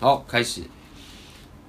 [0.00, 0.62] 好，开始。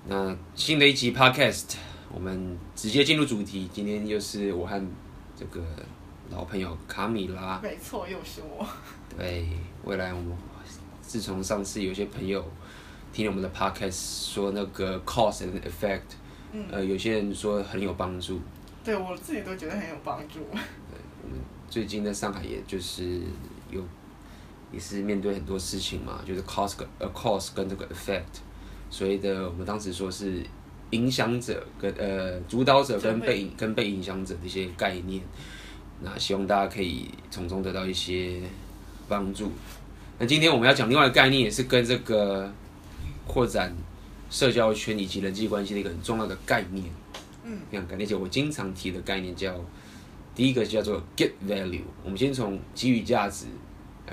[0.08, 1.76] 那新的一集 Podcast，
[2.10, 3.70] 我们直接进入主题。
[3.74, 4.82] 今天又是我和
[5.36, 5.62] 这个
[6.30, 7.60] 老朋友卡米拉。
[7.62, 8.66] 没错，又是我。
[9.18, 9.50] 对，
[9.84, 10.32] 未来我们
[11.02, 12.42] 自从上次有些朋友
[13.12, 16.16] 听了我们的 Podcast，说那个 Cause and Effect，
[16.54, 18.40] 嗯，呃，有些人说很有帮助。
[18.82, 20.40] 对，我自己都觉得很有帮助。
[20.54, 21.38] 对，我们
[21.70, 23.24] 最近在上海，也就是
[23.70, 23.84] 有。
[24.72, 28.40] 也是面对很多事情嘛，就是 cause 跟呃 cause 跟这个 effect，
[28.90, 30.42] 所以的我们当时说是
[30.92, 35.22] 影响者跟呃主导者跟被影跟被影响者的一些概念，
[36.02, 38.42] 那希望大家可以从中得到一些
[39.08, 39.52] 帮助。
[40.18, 42.52] 那今天我们要讲另外一个概念，也是跟这个
[43.28, 43.76] 扩展
[44.30, 46.86] 社交圈以及人际关系的一个很重要的概念。
[47.44, 49.54] 嗯，这样概念就我经常提的概念叫
[50.34, 53.48] 第一个叫做 get value，我们先从给予价值。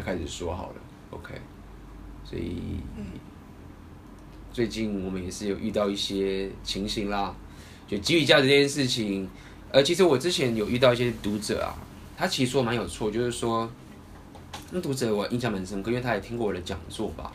[0.02, 0.74] 开始说好了
[1.10, 1.34] ，OK，
[2.24, 2.80] 所以
[4.52, 7.34] 最近我们也是有遇到一些情形啦，
[7.86, 9.28] 就给予价值这件事情，
[9.70, 11.74] 呃，其实我之前有遇到一些读者啊，
[12.16, 13.70] 他其实说蛮有错，就是说
[14.70, 17.32] 那读者我印象蛮深刻，因为他也听过我的讲座吧，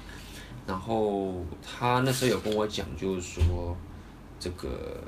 [0.66, 3.76] 然后他那时候有跟我讲，就是说
[4.40, 5.04] 这个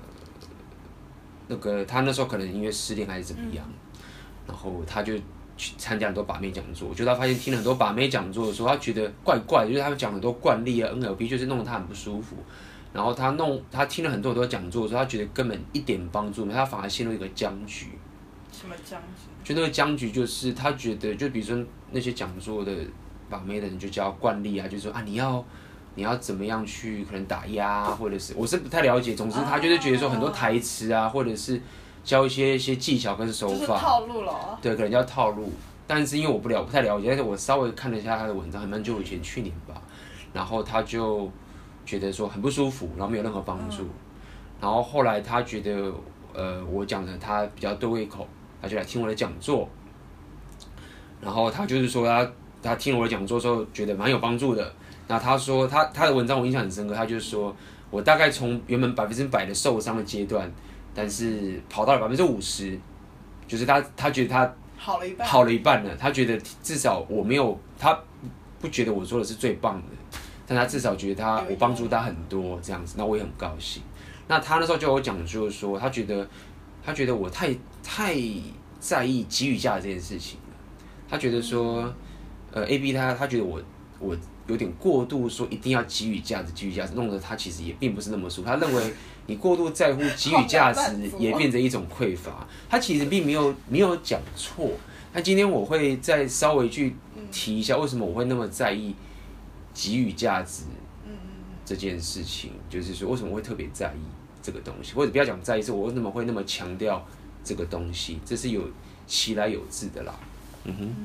[1.48, 3.66] 那个他那时候可能因为失恋还是怎么样，
[4.48, 5.14] 然后他就。
[5.58, 12.36] 去参加很多把妹讲座，我觉得他发现听了很多把妹讲座的时候，他觉得怪怪的，就是他们讲很多惯例啊，NLP 就是弄得他很不舒服。
[12.94, 17.88] 然后他弄他听了很多很多讲座的时候，他觉得根本一点帮助没有，他反而陷入一个僵局。
[18.52, 19.30] 什么僵局？
[19.44, 22.72] 就那个僵局就是他觉得，就比如说那些讲座的
[23.30, 25.46] 把妹的人就教惯例啊，就是说啊你要
[25.96, 31.62] 你要怎么样去可能打压啊，或者是我是不太了解，总之他就是觉得说很多台词啊，或者是。
[32.06, 34.58] 教一些一些技巧跟手法，套路了。
[34.62, 35.52] 对，可能叫套路。
[35.88, 39.74] 但是因为我不了，不太了解，但是我稍微看了一下他的文章，还蛮久以前，去年吧。
[40.34, 41.30] 然后他就
[41.86, 43.84] 觉得说很不舒服，然后没有任何帮助。
[43.84, 43.90] 嗯、
[44.62, 45.92] 然后后来他觉得，
[46.34, 48.28] 呃，我讲的他比较对胃口，
[48.62, 49.68] 他就来听我的讲座。
[51.22, 52.32] 然后他就是说他
[52.62, 54.74] 他听了我的讲座之后，觉得蛮有帮助的。
[55.08, 57.56] 那他说他他的文章我印象很深刻，他就是说
[57.92, 60.52] 我大概从原本百分之百的受伤的阶段。
[60.98, 62.80] 但是跑到了百分之五十，
[63.46, 65.94] 就是他他觉得他好了一半，好了一半了。
[65.98, 68.00] 他觉得至少我没有，他
[68.62, 70.18] 不觉得我做的是最棒的，
[70.48, 73.84] 但他至少觉得他我帮助他很多这样子，那我也很高兴。
[74.30, 76.26] 那他那时候就有讲，就是说他觉得
[76.82, 77.54] 他觉得我太
[77.84, 78.16] 太
[78.80, 80.56] 在意给予价值这件事情了。
[81.10, 81.94] 他觉得说，
[82.52, 83.62] 呃，A B 他他觉得我
[84.00, 84.16] 我
[84.48, 88.48] 有点过度说一定要给予价值，给予价值，弄得他其实也并不是那么舒服。
[88.48, 88.94] 他认为。
[89.28, 92.48] 你过度在乎给予价值，也变成一种匮乏。
[92.70, 94.70] 他其实并没有没有讲错。
[95.14, 96.96] 那今天我会再稍微去
[97.32, 98.94] 提一下，为什么我会那么在意
[99.74, 100.64] 给予价值
[101.66, 102.52] 这件事情？
[102.70, 104.00] 就是说，为什么我会特别在意
[104.44, 104.94] 这个东西？
[104.94, 107.04] 或者不要讲在意，是我为什么会那么强调
[107.44, 108.20] 这个东西？
[108.24, 108.62] 这是有
[109.08, 110.14] 其来有自的啦。
[110.66, 110.96] 嗯哼。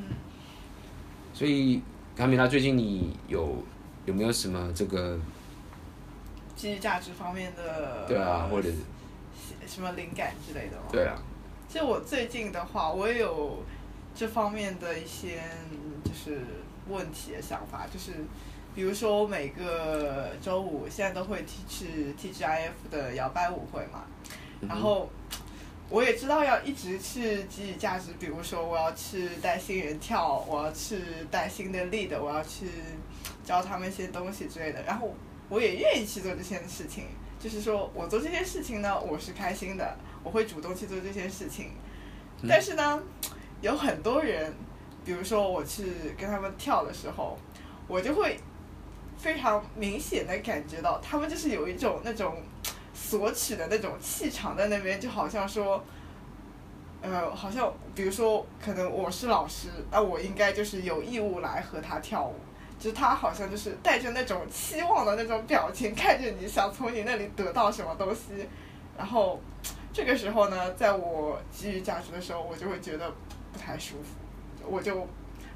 [1.33, 1.81] 所以
[2.15, 3.65] 卡米拉，最近你有
[4.05, 5.19] 有没有什么这个？
[6.61, 8.69] 经济价值方面的，对啊，或者
[9.67, 10.83] 什么灵感之类的吗？
[10.93, 11.17] 对啊。
[11.67, 13.63] 其实我最近的话，我也有
[14.15, 15.41] 这方面的一些
[16.05, 16.43] 就是
[16.87, 18.13] 问题的想法，就是
[18.75, 24.05] 比如说我每个周五现在都会去 TGIF 的摇摆舞会嘛，
[24.69, 25.09] 然后
[25.89, 31.01] 我也知道要一直去给予价值，比如说我要去带新人跳，我要去
[31.31, 32.69] 带新的 lead，我要去
[33.43, 35.15] 教他们一些东西之类的，然后。
[35.51, 37.05] 我也愿意去做这些事情，
[37.39, 41.73] 就是说我做这些事情呢，我是开心的，我会主动去做这些事情。
[42.49, 43.03] 但是呢，
[43.61, 44.55] 有很多人，
[45.05, 47.37] 比如说我去跟他们跳的时候，
[47.89, 48.39] 我就会
[49.19, 52.37] 非常明显的感觉到，他们就是有一种那种
[52.95, 55.85] 索取的那种气场在那边，就好像说，
[57.03, 62.35] 呃，好像比如说，可能我是老师，那我应该就是有义务来和他跳舞。
[62.81, 68.49] 就是他好像就是带着那种期望的那种表情看着你，想从你那里得到什么东西，
[68.97, 69.39] 然后
[69.93, 73.13] 这个时候呢，在我给予价值的时候，我就会觉得
[73.53, 74.67] 不太舒服。
[74.67, 75.07] 我就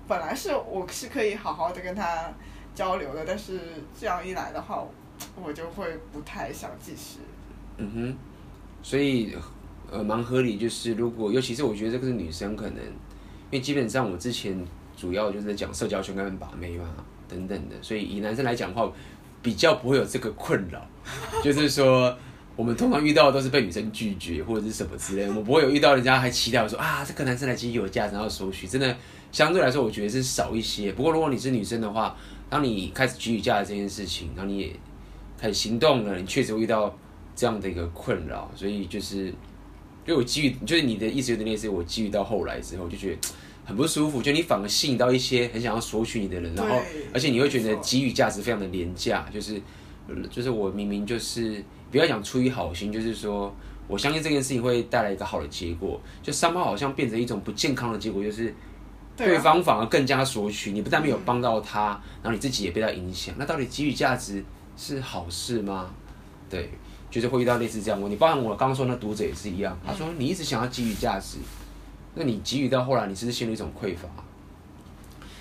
[0.07, 2.31] 本来是我是可以好好的跟他
[2.75, 3.59] 交流的，但是
[3.99, 4.85] 这样一来的话，
[5.43, 7.21] 我就会不太想继续。
[7.79, 8.17] 嗯哼，
[8.83, 9.35] 所以
[9.91, 14.63] 呃蛮合理，就是如果尤其是我觉得这个是女生可能，因为基本上我之前
[14.95, 16.85] 主要就是讲社交圈跟把妹嘛。
[17.29, 18.91] 等等的，所以以男生来讲的话，
[19.43, 20.87] 比较不会有这个困扰，
[21.43, 22.17] 就是说
[22.57, 28.97] 我们通常遇到的都是被女生拒绝或者是什么之类，我们不会有遇到人家还期待说啊，这个男生来给予有价值，然后索取，真的
[29.33, 30.93] 相对来说我觉得是少一些。
[30.93, 32.17] 不过如果你是女生的话，
[32.49, 34.71] 当你开始给予价值这件事情，然后你也
[35.37, 36.97] 开始行动了，你确实会遇到
[37.35, 39.35] 这样的一个困扰，所以就是，
[40.07, 43.29] 就我基于就是你的意思有点类似，我基于到后来之后就觉得
[43.65, 46.81] 很不舒服，就你反而吸引到一些很想要索取你的人，然后
[47.13, 49.61] 而且你会觉得给予价值非常的廉价，就是
[50.31, 53.55] 就是我明明就是不要讲出于好心，就是说
[53.89, 58.55] 我相信这件事情会带来一个好的结果，就三炮好像变成一种不健康的结果，就是。
[59.17, 61.91] 对方反而更加索取，你不但没有帮到他，
[62.21, 63.33] 然后你自己也被他影响。
[63.39, 64.45] 那到底给予价值
[64.77, 65.95] 是好事吗？
[66.51, 66.69] 对，
[67.13, 68.17] 就是会遇到类似这样问题。
[68.17, 71.37] 包含我刚刚说那读者也是一样，他说你一直想要给予价值，
[72.15, 74.09] 那你给予到后来，你是不是陷入一种匮乏？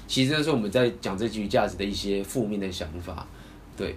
[0.08, 3.26] 其实这是我们在讲这给予价值的一些负面的想法。
[3.78, 3.96] 对，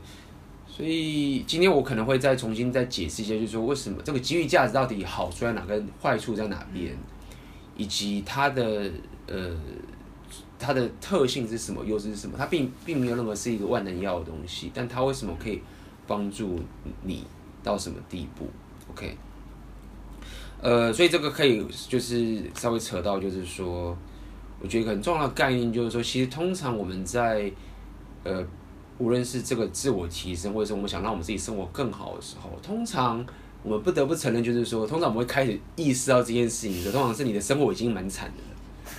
[0.69, 6.97] 所以今天我可能会再重新再解释一下，就是说为什么这个给予价值到底好处在哪，跟坏处在哪边，
[7.77, 8.91] 以及它的。
[9.29, 9.57] 呃，
[10.57, 11.85] 它的特性是什么？
[11.85, 12.39] 优势是什么？
[12.39, 15.61] 它并并没有任何是一个万能药的东西，但它为什么可以
[16.07, 16.61] 帮助
[17.03, 17.25] 你
[17.61, 18.49] 到什么地步
[18.93, 19.17] ？OK，
[20.61, 23.97] 呃，所以这个可以就是稍微扯到，就是说，
[24.61, 27.51] 我觉得很重要的概念就是说，其实通常我们在
[28.25, 28.45] 呃，
[28.99, 33.25] 无论是这个自我提升，或者是我们想让我们自己生活更好的时候，通常
[33.63, 38.43] 我们不得不承认，就是说，通常我们会开始意识到这件事情的，通常是你的生活已经蛮惨的。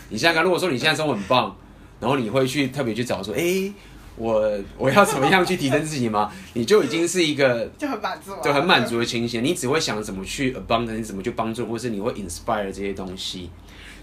[0.09, 1.55] 你现在看，如果说你现在生活很棒，
[1.99, 3.73] 然后你会去特别去找说，哎、
[4.17, 6.31] 我我要怎么样去提升自己吗？
[6.53, 9.43] 你就已经是一个就很满足，就很满足的情形。
[9.43, 13.49] 你只会想怎么去 abundance，怎么去帮助，或是你会 inspire 这些东西。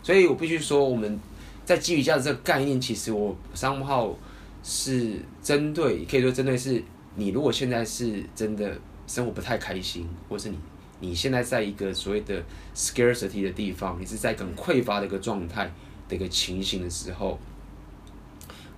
[0.02, 1.19] 所以我必须说，我们
[1.64, 4.16] 在给予价值这个概念，其实我三号
[4.62, 6.82] 是针对，可以说针对是
[7.17, 10.58] 你，如果现在是真的生活不太开心，或是你。
[11.00, 12.43] 你现在在一个所谓的
[12.75, 15.70] scarcity 的地方，你是在很匮乏的一个状态
[16.08, 17.38] 的一个情形的时候，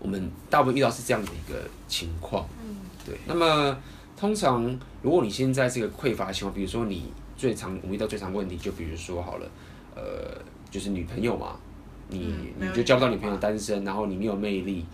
[0.06, 2.46] 我们大部分遇到是这样的一个情况。
[2.64, 3.16] 嗯，对。
[3.26, 3.76] 那么
[4.16, 4.64] 通常，
[5.02, 9.50] 如果你现在这个匮乏的情况，比如说你最常我们遇到最常问题，就比如说好了，
[9.96, 11.56] 呃，就是女朋友嘛，
[12.08, 14.84] 你你就交不到女朋友，单身，然后你没有魅力。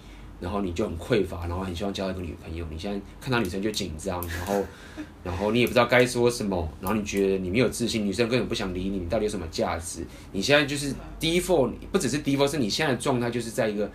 [0.40, 2.66] 然后你就很匮乏，然后很希望交一个女朋友。
[2.68, 4.60] 你现在看到女生就紧张，然后，
[5.22, 10.04] 然后你也不知道该说什么，然后你觉得你没有自信，女生根本不想理你，你到底有什么价值？
[10.32, 13.88] 你现在就是 default，不只是 default，是你现在的状态就是在一个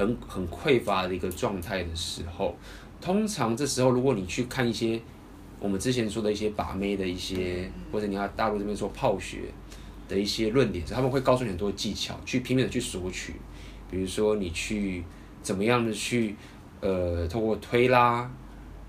[0.00, 2.56] 很很匮乏的一个状态的时候。
[3.00, 5.00] 通常这时候，如果你去看一些
[5.58, 9.42] 我们之前说的一些把妹的一些，或者你要大陆这边说泡学
[10.08, 13.34] 的一些论点，他们会告诉你很多技巧，去拼命的去索取，
[13.90, 15.04] 比如说你去。
[15.42, 16.36] 怎么样的去，
[16.82, 18.30] 呃，通过推拉，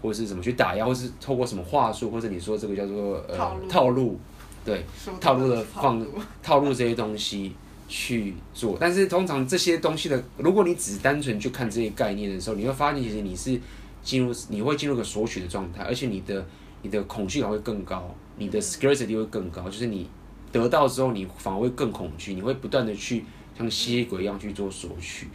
[0.01, 4.19] 或者是怎么去打压，或是透过什么话术，或者你说这个叫做呃套路，套路，
[4.65, 4.83] 对，
[5.21, 6.05] 套路的放
[6.43, 7.55] 套路这些东西
[7.91, 8.77] 去做。
[8.79, 13.59] 但是通常这些东西的，如果你只单纯去看这些概念的时候，你会发现其实你是
[14.01, 16.47] 进入，你会进入个索取的状态，而且你的
[16.81, 20.09] 你的恐惧感会更高，你的 scarcity 会更高，就是你
[20.53, 23.25] 得到之后，你反而会更恐惧，你会不断的去
[23.57, 25.27] 像吸血鬼一样去做索取。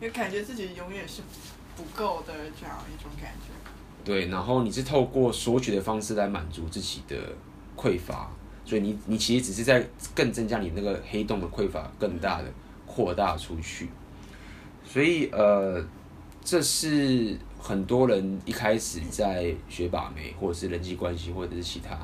[0.00, 1.20] 也感觉自己永远是
[1.76, 3.52] 不够的这样一种感觉。
[4.04, 7.16] 对，然后你是透过索取的方式来满足自己的
[7.76, 8.30] 匮乏，
[8.68, 9.82] 所以你你其实只是在
[10.14, 12.44] 更增加你那个黑洞的匮乏，更大的
[12.86, 13.88] 扩大出去。
[14.84, 15.82] 所以呃，
[16.44, 21.98] 这是很多人一开始在学把妹，或者是人际关系，或者是其他，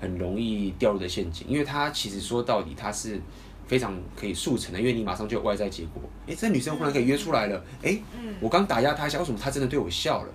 [0.00, 3.18] 很容易掉入的陷阱，因为它其实说到底它是。
[3.66, 6.02] 非常可以速成的，因为你马上就有外在结果。
[6.26, 7.64] 诶，这女生忽然可以约出来了。
[7.80, 8.02] 诶，
[8.38, 10.28] 我刚打压她一下，为什么她真的对我笑了？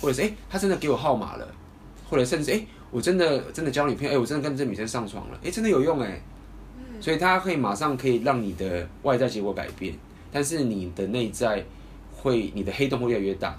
[0.00, 1.46] 或者是诶，她真的给我号码了？
[2.08, 6.22] 或者甚至诶，我真的真的交女朋友，诶，我真的跟这女生上床了，诶，真的有用诶。
[7.00, 9.92] 所以她可以马上可以让你的外在结果改变，
[10.30, 11.64] 但是你的内在
[12.14, 13.56] 会，你的黑洞会越来越大。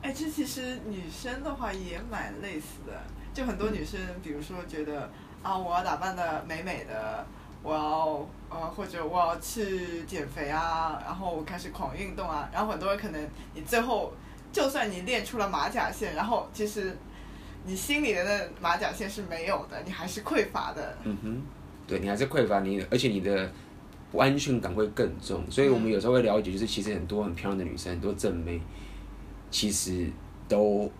[0.00, 3.02] 诶，这其实女生的话也蛮类似的，
[3.34, 5.10] 就很多女生，比如说觉得
[5.42, 7.26] 啊，我要打扮的美美的。
[7.62, 13.22] 我要呃，或者我要去减肥啊，然后我开始狂运动啊，然后很多人可能
[13.54, 14.14] 你最后
[14.50, 16.96] 就算你练出了马甲线，然后其实
[17.64, 20.96] 你心里的那马甲线是没有的，你还是匮乏的。
[21.04, 21.42] 嗯哼，
[21.86, 23.52] 对，你还是匮乏，你而且你的
[24.10, 28.60] 不安全感会更重，所以我们有时候会了解，就是其实很多很漂亮的女生，很多正妹，
[29.50, 30.06] 其实
[30.48, 30.90] 都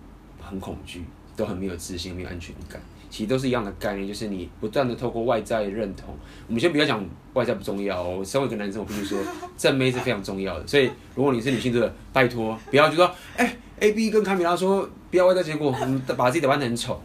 [0.41, 1.05] 很恐惧，
[1.37, 2.81] 都很没有自信，没有安全感。
[3.09, 6.17] 其实都是一样的概念，就是你不断的透过外在认同。
[6.47, 8.25] 我们先不要讲外在不重要哦。
[8.25, 9.19] 身为一个男生，我必须说
[9.57, 10.65] 正妹是非常重要的。
[10.65, 17.03] 所以如果你是女性，这个拜托不要就说，哎、，A B 跟卡米拉说不要外在结果，我们把自己打扮得很丑。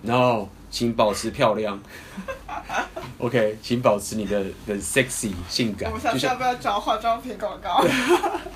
[0.00, 1.80] No，请保持漂亮。
[3.18, 5.90] OK，请保持你的的 sexy 性感。
[5.90, 7.86] 我们下次要不要找化妆品广告？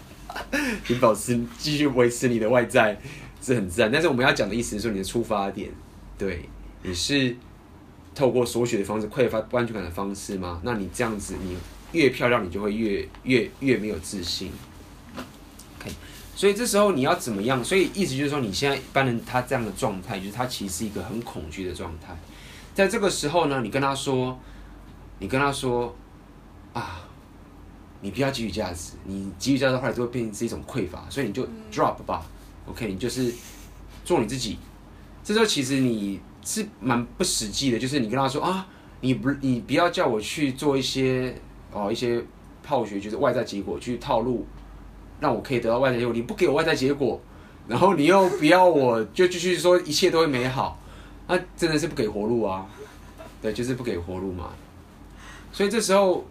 [0.87, 2.99] 请保持继续维持你的外在。
[3.39, 3.93] 是很自然。
[3.93, 5.71] 但是我们要讲的意思是说，你的出发点，
[6.19, 6.49] 对，
[6.83, 7.37] 你是
[8.13, 10.61] 透过索取的方式匮乏不安全感的方式吗？
[10.65, 11.57] 那你这样子，你
[11.93, 14.51] 越漂亮，你就会越越越没有自信。
[16.37, 17.65] 所以这时候你要怎么样？
[17.65, 22.17] 所以意思就是说，你现在一般人他这样的状态，就是他其实是一个很恐惧的状态。
[22.75, 24.39] 在这个时候呢，你跟他说，
[25.19, 25.97] 你跟他说，
[26.73, 27.03] 啊。
[28.03, 32.25] 你不要给予价值，你给予价值后来，就会变成是一种匮乏，所以你就 drop 吧
[32.67, 33.33] ，OK，你就是
[34.05, 34.59] 做你自己。
[35.25, 38.69] 这时候其实你是蛮不实际的，就是你跟他说啊，
[39.01, 41.35] 你不你不要叫我去做一些
[41.73, 42.23] 哦一些
[42.63, 44.47] 泡学，就是外在结果去套路，
[45.21, 46.15] 让我可以得到外在结果。
[46.15, 47.21] 你不给我外在结果，
[47.69, 50.79] 然后你又不要我 就继续说一切都会美好，
[51.29, 52.67] 那真的是不给活路啊，
[53.43, 54.51] 对，就是不给活路嘛。
[55.53, 56.25] 所以这时候。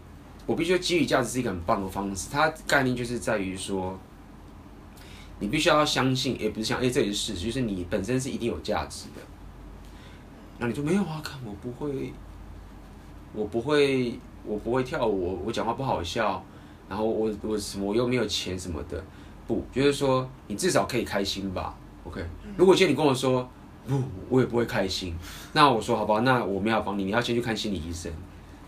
[0.48, 2.30] 我必须，给予价值是一个很棒的方式。
[2.32, 3.98] 它概念就是在于说，
[5.40, 9.22] 你必须要相信，也不是相，哎，这也是事实，就是你本身是一定有价值的。
[10.60, 11.20] 那你说没有啊？
[11.24, 12.14] 看我不会，
[13.34, 16.46] 我不会，我不会跳舞，我讲话不好笑，
[16.90, 19.04] 然后我我什么我又没有钱什么的，
[19.48, 21.76] 不，就是说你至少可以开心吧
[22.06, 22.24] ？OK。
[22.58, 23.50] 如果今天你跟我说
[23.88, 25.16] 不，我也不会开心，
[25.54, 28.12] 那我说好吧，那我没有帮你，你要先去看心理医生。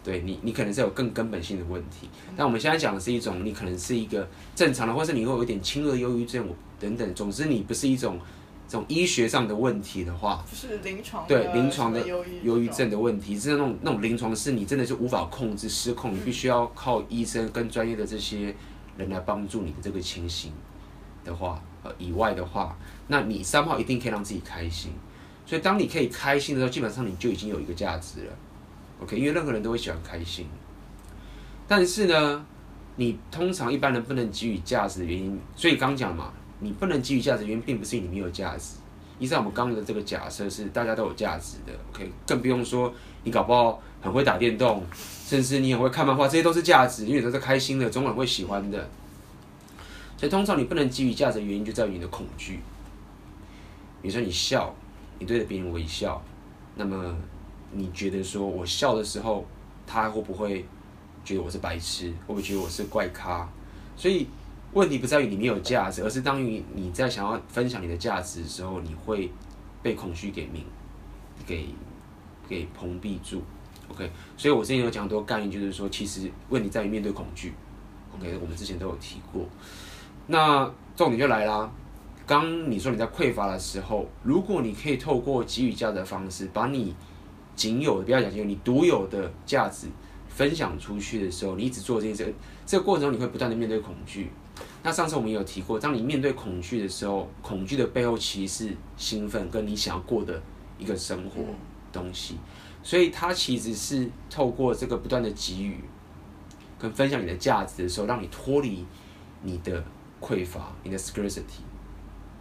[0.04, 2.08] 对你，你可能是有更根本性的问题。
[2.34, 6.48] 但我们现在讲的是一种，你可能是一个正常的，或是你会有一点轻微忧郁症
[6.80, 7.14] 等等。
[7.14, 8.18] 总之，你不是一种
[8.68, 12.06] 这种医学上的问题的话，就是临床对临床的
[12.44, 18.54] 忧郁症的问题，是那种那种临床是你真的是无法控制失控，你必须要靠医生跟专业的这些
[18.98, 20.52] 人来帮助你的这个情形
[21.24, 24.92] 的话，呃以外的话，那你三号一定可以让自己开心。
[25.46, 28.34] 所以当你可以开心的时候，基本上你就已经有一个价值了。
[29.02, 30.46] OK，因为任何人都会喜欢开心，
[31.68, 32.46] 但是呢，
[32.98, 38.76] 你通常一般人不能给予价值的原因，所以刚讲嘛，你不能给予价值原因，并不是你没有价值。
[39.20, 44.86] 依照我们刚刚的这个假设是大家都有价值的，OK，更不用说你搞不好很会打电动，
[45.26, 48.90] 甚至你很会看漫画，这些都是价值，因为都是开心的，总有人会喜欢的。
[50.18, 52.60] 所以通常你不能给予价值的原因就在于你的恐惧。
[54.02, 54.74] 比如说你笑，
[55.20, 56.22] 你对着别人微笑，
[56.76, 57.16] 那么。
[57.70, 59.46] 你觉得说我笑的时候，
[59.86, 60.66] 他会不会
[61.26, 62.08] 觉得我是白痴？
[62.26, 63.46] 会不会觉得我是怪咖？
[63.98, 64.26] 所以
[64.74, 69.32] 问题不在于你没有价值，而是当于你在想要分享你的价值的时候，你会
[69.82, 70.64] 被恐惧给明
[71.46, 71.70] 给
[72.48, 73.42] 给屏蔽住。
[73.90, 77.54] OK，所以我之前有讲很多概念，就是说其实问题在于面对恐惧。
[78.16, 79.46] OK，我们之前都有提过。
[80.28, 81.72] 那重点就来啦，
[82.26, 86.94] 刚你说你在匮乏的时候，如果你可以透过给予价值的方式，把你
[87.56, 89.88] 仅有的，不要讲仅有，你独有的价值
[90.28, 92.34] 分享出去的时候，你一直做这件事，
[92.66, 94.30] 这个过程中你会不断的面对恐惧。
[94.84, 100.42] 那上次我们有提过，当你面对恐惧的时候，恐惧的背后其实是兴奋，跟你想要过的
[100.78, 101.42] 一个生活
[101.92, 102.38] 东西。
[102.84, 105.78] 所以它其实是透过这个不断的给予
[106.80, 108.86] 跟分享你的价值的时候，让你脱离
[109.42, 109.84] 你的
[110.22, 111.62] 匮乏，你的 scarcity，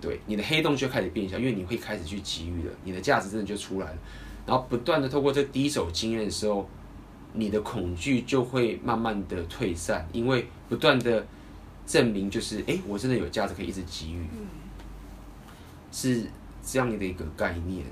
[0.00, 3.98] 对，你的黑洞就开始变小，因为你会开始去给予了，你的价值真的就出来了。
[4.46, 6.68] 然后不断的透过这第一手经验的时候，
[7.32, 11.26] 你的恐惧就会慢慢的退散，因为不断的
[11.86, 14.26] 证明就是，哎，我真的有价值可以一直给予，
[15.92, 16.26] 是
[16.64, 17.84] 这样的一个概念。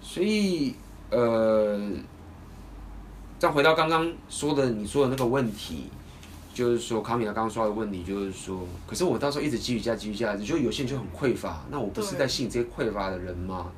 [0.00, 0.74] 所以，
[1.10, 1.90] 呃，
[3.38, 5.90] 再回到刚刚说的你说的那个问题，
[6.54, 13.72] 就是说卡米拉刚刚说的问题，就是说，可是我到时候一直给予价值，给予价值，就有些人就很匮乏，那我不是在吸引这些匮乏的人吗？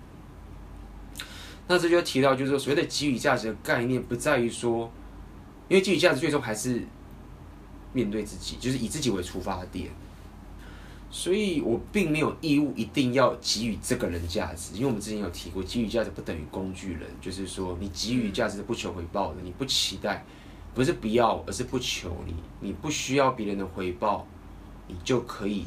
[1.69, 4.91] 那这就提到，就是说，所谓的给予价值的概念，不在于说，
[5.69, 6.85] 因为给予价值最终还是
[7.93, 9.91] 面对自己，就是以自己为出发点。
[11.11, 20.25] 所以我并没有义务一定要给予这个人价值，因为我们之前有提过，给予价值不等于工具人，就是说，你给予价值是不求回报的，你不期待，
[20.75, 24.27] 不是不要，而是不求你，你不需要别人的回报，
[24.89, 25.67] 你就可以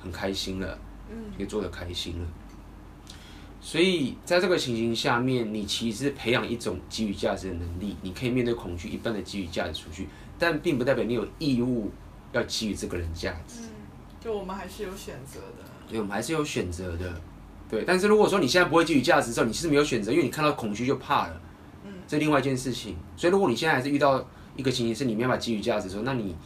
[0.00, 0.78] 很开心了，
[1.10, 2.26] 嗯，可以做得开心了。
[3.60, 10.08] 所以，在这个情形下面，你其实是培养一种给予价值的能力，你可以面对恐惧，一般的给予价值出去，
[10.44, 11.90] 但并不代表你有义务
[12.32, 13.60] 要给予这个人价值。
[13.62, 13.70] 嗯，
[14.20, 15.64] 就我们还是有选择的。
[15.88, 17.18] 对，我们还是有选择的。
[17.66, 21.40] 对，但是如果说你现在不会给予价值的时候，你其实没有选择，因为你看到恐惧就怕了。
[21.86, 22.94] 嗯，这另外一件事情。
[23.16, 24.22] 所以，如果你现在还是遇到
[24.54, 26.36] 一个情形是你没办法给予价值的时候，那你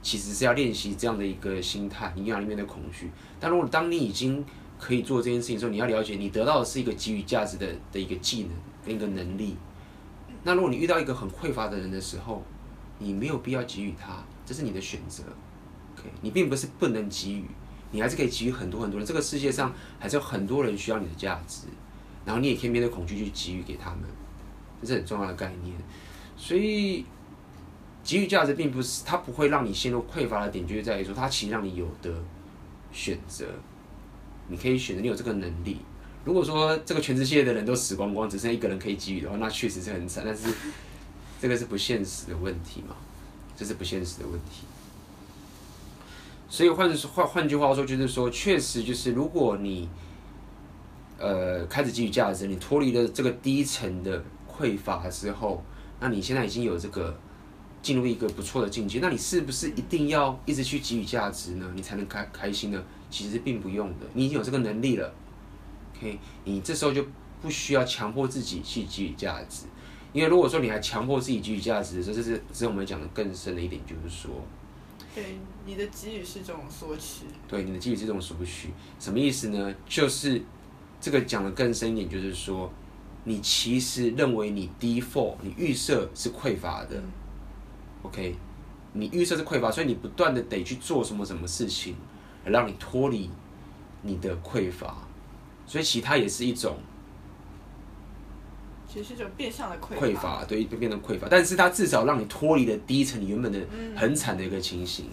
[0.00, 3.10] 其实是要练习这样的一个心态，你要面对恐惧。
[3.40, 4.44] 但如果当你已经
[4.78, 8.50] 可以做这件事情的时候，你要了解，你得到的是一个给予价值的的一个技能
[8.86, 9.56] 跟一个能力。
[10.44, 12.44] 那如果你遇到一个很匮乏的人的时候，
[12.98, 15.22] 你没有必要给予他，这是你的选择。
[15.96, 17.44] OK，你并不是不能给予，
[17.90, 19.06] 你还是可以给予很多很多人。
[19.06, 21.66] 这个世界上还是有很多人需要你的价值，
[22.24, 24.00] 然后你也可以面对恐惧去给予给他们，
[24.82, 25.74] 这是很重要的概念。
[26.36, 27.04] 所以，
[28.04, 32.12] 给予价值并不是它不会让你陷入匮乏的点，就是在于说它其实让你有的
[32.92, 33.44] 选择，
[34.46, 35.78] 你可以选择，你有这个能力。
[36.24, 40.22] 如果说这个全世界的人都死光光，只剩一个人可以给予的话，那确实是很惨。
[40.24, 40.48] 但是
[41.40, 42.94] 这个是不现实的问题嘛？
[43.56, 44.66] 这是不现实的问题。
[46.48, 49.88] 所以换换换句话说，就是说，确实就是如果你
[51.18, 55.62] 呃开始给予价值，你脱离了这个低层的匮乏之后，
[56.00, 57.14] 那你现在已经有这个
[57.82, 61.70] 进入一个不错的境界，那你是不是一定要一直去给予价值呢？
[61.74, 62.82] 你才能开开心呢？
[63.10, 65.12] 其实并不用的，你已经有这个能力了。
[65.96, 67.04] OK，你这时候就
[67.42, 69.64] 不需要强迫自己去给予价值，
[70.18, 74.32] 因为如果说你还强迫自己给予价值的时候，这是这是我们讲的更深的一点，就是说，
[75.14, 79.72] 对你的给予是这种索取，对你的给予是这种索取，什么意思呢？
[79.88, 80.42] 就是
[81.00, 82.68] 这个讲的更深一点，就是说，
[83.22, 87.00] 你其实认为你 default，你预设是匮乏的
[88.02, 88.34] ，OK，
[88.94, 91.94] 你预设是匮乏，所以你不断的得去做什么什么事情，
[92.44, 93.30] 来让你脱离
[94.02, 94.96] 你的匮乏。
[95.64, 96.76] 所以其他也是一种，
[98.88, 101.28] 其实是一种变相的匮匮乏，对，就变成匮乏。
[101.30, 103.58] 但是它至少让你脱离了第一层你原本的
[103.94, 105.06] 很惨的一个情形，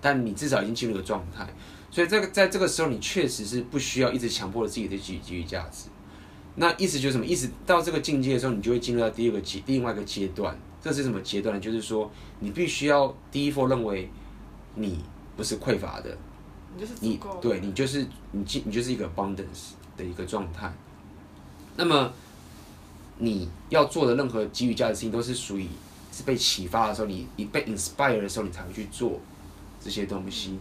[0.00, 1.46] 但你至少已经进入了状态。
[1.90, 5.88] 所以这个在这个时候，你确实是不需要一直强迫自己的给予价值。
[6.54, 7.26] 那意思就是什么？
[7.26, 10.56] 意思到这个境界的时候，你就会进入到第二个阶，另外一个阶段。
[10.80, 11.60] 这是什么阶段呢？
[11.60, 14.08] 就是说，你必须要第一步认为
[14.74, 15.04] 你
[15.36, 16.16] 不是匮乏的，
[16.74, 19.72] 你就是你对你就是你你就是一个 abundance。
[19.96, 20.70] 的一个状态，
[21.74, 22.12] 那么
[23.18, 25.66] 你要做的任何给予价值的事情，都是属于
[26.12, 29.20] 是被启发的时候，你你被 inspire 的时候，你才会去做
[29.80, 30.58] 这些东西。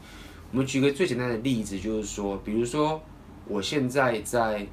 [0.52, 3.02] 我们举个最简单的例子，就是说，比如说
[3.48, 4.66] 我现在在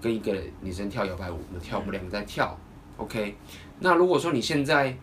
[0.00, 2.56] 跟一个女生跳摇摆舞，我们跳，我们两个在跳
[2.96, 3.36] ，OK。
[3.80, 4.96] 那如果说你现在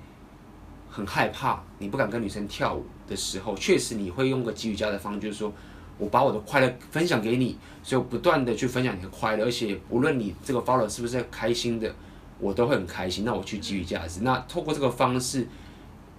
[0.89, 5.52] 很害怕，你不敢跟女生跳舞的时候，确实你会用个给予价的方式，就是说。
[5.98, 11.94] 我把我的快乐分享给你，所以我不断的去分享你的快乐，而且无论你这个 follow 是不是开心的，
[12.40, 13.26] 我都会很开心。
[13.26, 15.48] 那我去给予价值，那透过这个方式，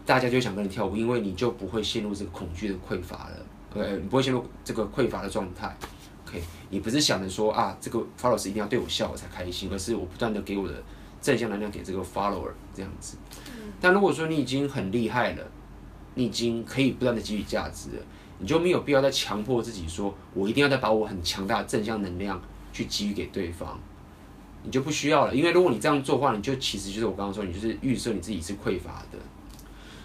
[0.04, 3.36] 大家就想跟你跳舞，因为你就不会陷入这个恐惧的匮乏了，
[3.72, 5.76] 对，你不会陷入这个匮乏的状态。
[6.26, 10.74] OK，你不是想着说啊，这个 follow 是一定要对我笑我才开心，而是我不断的给我的
[11.22, 13.16] 正向能量给这个 follower 这样子。
[13.80, 15.44] 但如果说你已经很厉害了，
[16.18, 18.02] 你已经可以不断的给予价值了。
[18.40, 22.40] 你就没有必要再强迫自己说，我一定要再把我很强大的正向能量
[22.72, 23.78] 去给予给对方，
[24.62, 25.34] 你就不需要了。
[25.34, 29.18] 因为如果你这样做的话，你就其实就是我刚刚说，你就是预设你自己是匮乏的。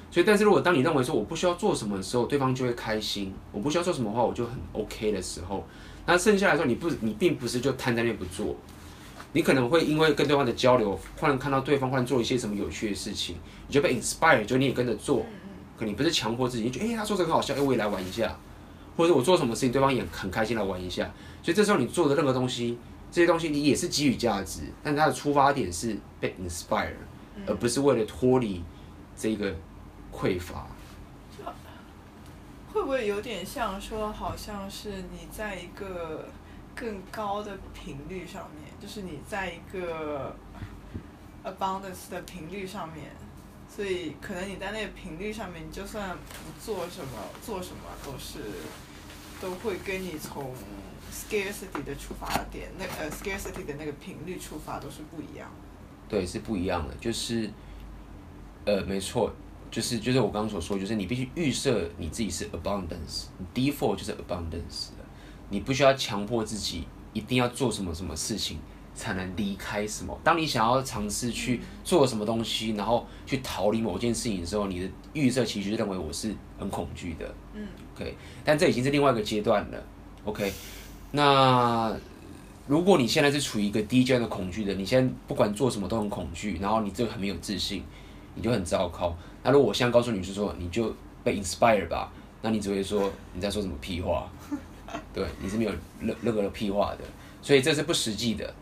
[0.09, 5.63] 所以，但是如果当你认为说我不需要做什么的时候，对方就会开心；我不需要做什么的话，我就很 OK 的时候，
[6.05, 8.55] 那剩下来说你不，你并不是就瘫在那不做，
[9.33, 13.35] 你可能会因为跟对方的交流，忽然看到对方忽然做一些什么有趣的事情，
[13.67, 15.23] 你就被 inspire，就你也跟着做。
[15.77, 18.35] 可你不是强迫自己，你觉得哎、他说这个很好笑，哎，我也来玩一下，
[18.95, 22.77] 或者我做什么事情，对方也很开心来玩一下，所以这时候你做的任何东西，
[23.11, 26.93] 这些东西你也是给予价值，但它的出发点是被 inspire，
[27.47, 28.63] 而不是为了脱离
[29.17, 29.53] 这个
[30.11, 30.67] 匮乏。
[32.71, 36.27] 会不会有点像说，好像是你在一个
[36.73, 40.35] 更高的频率上面，就是你在一个
[41.43, 43.11] abundance 的频率上面？
[43.75, 47.09] 所以，可能你在那个频率上面，你就算不做什么，
[47.43, 48.39] 做什么都是，
[49.41, 50.53] 都会跟你从
[51.11, 55.51] scarcity 的出发点，那呃 scarcity 的那个频率出发都是不一样。
[56.07, 57.49] 对，是不一样的，就是，
[58.65, 59.33] 呃，没错，
[59.71, 64.89] 就是就是我刚刚所说，就是你必须预设你自己是 abundance，default 就是 abundance，
[65.49, 68.59] 你不需要强迫自己一定要做什么什么事情。
[68.95, 70.17] 才能离开什么？
[70.23, 77.35] 当你想要尝试去做什么东西，然后去逃离某件事情的时候，你的预设其实是认为我是很恐惧的。
[77.53, 78.15] 嗯，OK。
[78.43, 79.83] 但这已经是另外一个阶段了。
[80.25, 80.51] OK。
[81.11, 81.95] 那
[82.67, 87.83] 如果你现在是处于一个低阶段的恐惧的，你现在不管做什么都很恐惧，然后你这个很没有自信，
[88.35, 89.15] 你就很糟糕。
[89.43, 94.31] 那如果我现在告诉你是说，你就被 inspire 吧，那你只会说你在说什么屁话？
[95.11, 96.99] 对，你是没有任任何的屁话的，
[97.41, 98.53] 所以这是不实际的。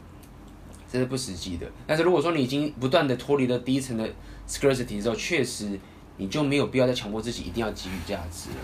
[0.92, 1.66] 这是不实际的。
[1.88, 4.08] 但是如果说你已经不断的脱离了第一层的
[4.48, 5.80] scarcity 之后，确实
[6.18, 8.58] 你就没有必要再强迫自己一定要给予价值了，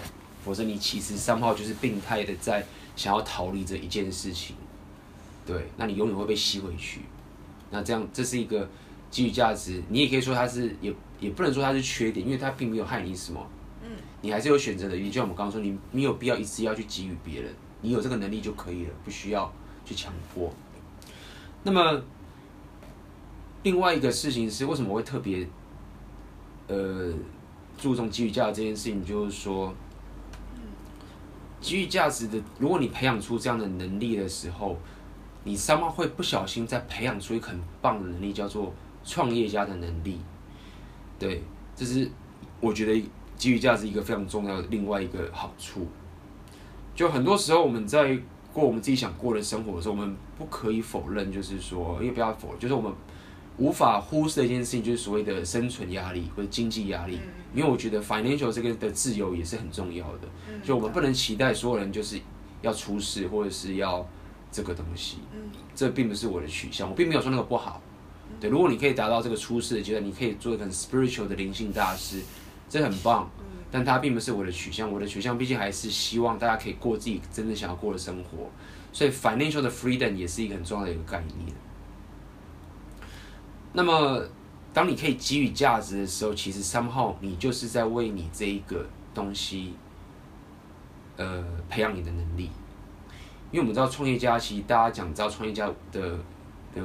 [0.44, 4.56] 否则你其实 somehow 就是病态的在想要逃离这一件事情。
[5.46, 7.02] 对，那你永远会被吸回去。
[7.72, 8.70] 那这样这是一个
[9.10, 13.48] 给予价值，你也可以说它是也也不能说它是缺点，因为它并没有害你什么。
[13.82, 13.90] 嗯。
[14.22, 17.54] 你还是有选择的，也就像我们刚刚说，你没有必要一直要去给予别人。
[17.82, 19.54] 你有这个能力就可以了，不需要
[19.86, 20.52] 去强迫。
[21.64, 22.02] 那么，
[23.64, 25.48] 另外一个事情是，为什么会特别，
[26.68, 27.14] 呃，
[27.78, 29.04] 注重给予价值这件事情？
[29.04, 29.74] 就是说，
[31.60, 34.78] 给予价值的，如果你培养出这样的能力的时候，
[35.44, 40.20] 你三方会不小心再培养出一个很棒的能力，叫做创业家的能力。
[41.20, 41.42] 对，
[41.76, 42.10] 这是
[42.60, 45.88] 我觉得给予价值一个非常重要的另外一个好处。
[46.96, 48.20] 就很多时候我们在
[48.52, 52.92] 过我们自己想过的生活的时候，我们不可以否认，就是说，因为不要否认，就是我们
[53.58, 57.20] 无法忽视的一件事情，就是所谓的生存压力或者经济压力。
[57.56, 60.28] 因为我觉得 financial 这个的自由也是很重要的。
[60.64, 62.20] 就我们不能期待所有人就是
[62.62, 64.08] 要出世或者是要
[64.52, 65.18] 这个东西。
[65.76, 67.82] 这并不是我的取向，我并没有说那个不好。
[68.40, 72.22] 对，如果你可以达到这个出世的阶段，你可以做一个很 spiritual 的灵性大师，
[72.70, 73.30] 这很棒。
[73.70, 78.50] 但它并不是我的取向，我的取向毕竟还是希望大家可以过自己真正想要过的生活，
[78.94, 81.54] 所以 financial 的 freedom 也是一个很重要的一个概念。
[83.74, 84.24] 那么，
[84.74, 89.74] 当你可以给予价值的时候，其实 somehow 你就是在为你这一个东西，
[91.16, 92.50] 呃，培养你的能力。
[93.52, 96.18] 因为我们知道创业家，其实大家讲知道创业家的
[96.76, 96.82] 的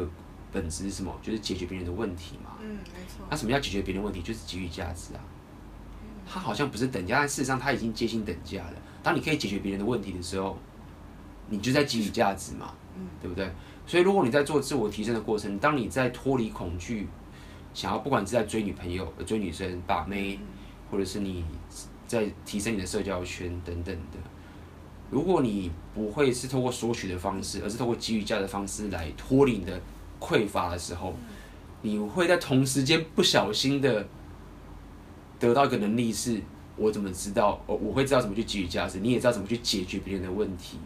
[0.52, 1.12] 本质是什么？
[1.22, 2.52] 就是解决别人的问题嘛。
[2.60, 3.26] 嗯，没错。
[3.28, 4.22] 那什么叫解决别人问题？
[4.22, 5.20] 就是给予价值啊。
[6.24, 8.74] 他好像不是等价，但事实上他已经接近等价了。
[9.02, 10.56] 当你可以解决别人的问题的时候，
[11.48, 12.72] 你就在给予价值嘛，
[13.20, 13.50] 对不对？
[13.92, 17.06] 所以如果你在做自我提升的过程，当你在脱离恐惧，
[17.74, 20.38] 想要不管是在追女朋友、追女生、把妹，
[20.90, 21.44] 或者是你
[22.06, 24.16] 在提升你的社交圈等等的，
[25.10, 29.78] 如果你不会是透过索取的方式，而是透过给予价值的方式来脱离你的
[30.18, 31.14] 匮乏的时候，
[31.82, 34.08] 你会在同时间不小心的。
[35.38, 36.40] 得到一个能力是，
[36.76, 37.62] 我怎么知道？
[37.66, 40.78] 我我会知道怎么去给予价值，你也知道怎么去解决别人的问题。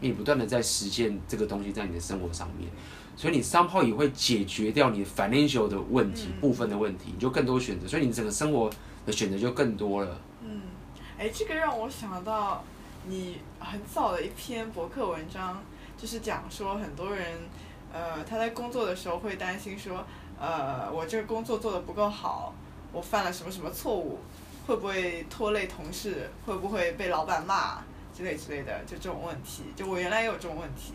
[0.00, 2.70] 对，你不断的在实现这个东西在你的生活上面，
[3.16, 8.70] 所以你 somehow 也会解决掉你 financial 的问题、嗯、部分的问题，你就更多选择，所以你整个生活
[9.04, 10.20] 的选择就更多了。
[10.42, 10.62] 嗯，
[11.18, 12.64] 哎，这个让我想到
[13.06, 15.62] 你很早的一篇博客文章，
[15.96, 17.26] 就是讲说很多人，
[17.92, 20.04] 呃，他在工作的时候会担心说，
[20.38, 22.54] 呃，我这个工作做得不够好。
[22.92, 24.18] 我犯了什么什么错误，
[24.66, 26.30] 会不会拖累同事？
[26.46, 27.82] 会不会被老板骂
[28.16, 28.82] 之类之类的？
[28.86, 30.94] 就这种问题，就我原来也有这种问题。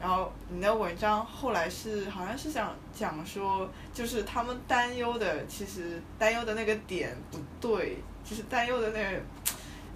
[0.00, 9.20] 然后你的文章后来是好像是想讲说，就是他们担忧的，其实担忧的那个点不对，就是担忧的那个，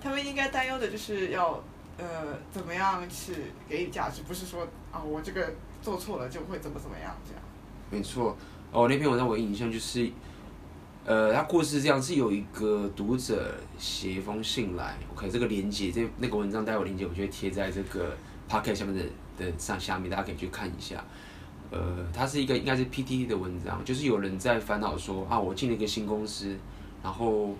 [0.00, 1.62] 他们应该担忧的就是要
[1.98, 3.34] 呃怎么样去
[3.68, 7.42] 给予价值，不是说啊我这个做错了就会怎么怎么样这样。
[7.90, 8.36] 没错，
[8.72, 10.10] 哦那篇文章我印象就是。
[11.04, 18.14] 呃，他故事是这样，是有一个读者写一封信来，OK，这个连接，这那个文章待会连接，我就会贴在这个
[18.48, 19.04] podcast 下面的
[19.38, 21.02] 的上下面，大家可以去看一下。
[21.70, 26.54] 呃，它是一个应该是 PTT 的文章，就是有人在烦恼说啊，我进了一个新公司，
[27.02, 27.54] 然后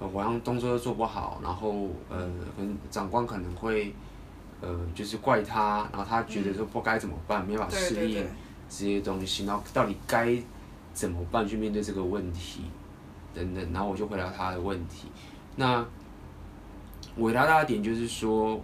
[0.00, 3.94] 呃，我让动作都做不好，然后呃，可能长官可能会
[4.60, 8.26] 呃，就是怪他，然后他觉得说不该怎么办，没法适应
[8.68, 10.36] 这些东西，然后到底该
[10.92, 12.62] 怎么办去面对这个问题？
[13.34, 15.08] 等等，然后我就回答他的问题。
[15.56, 15.84] 那
[17.16, 18.60] 我回答他的点就是说，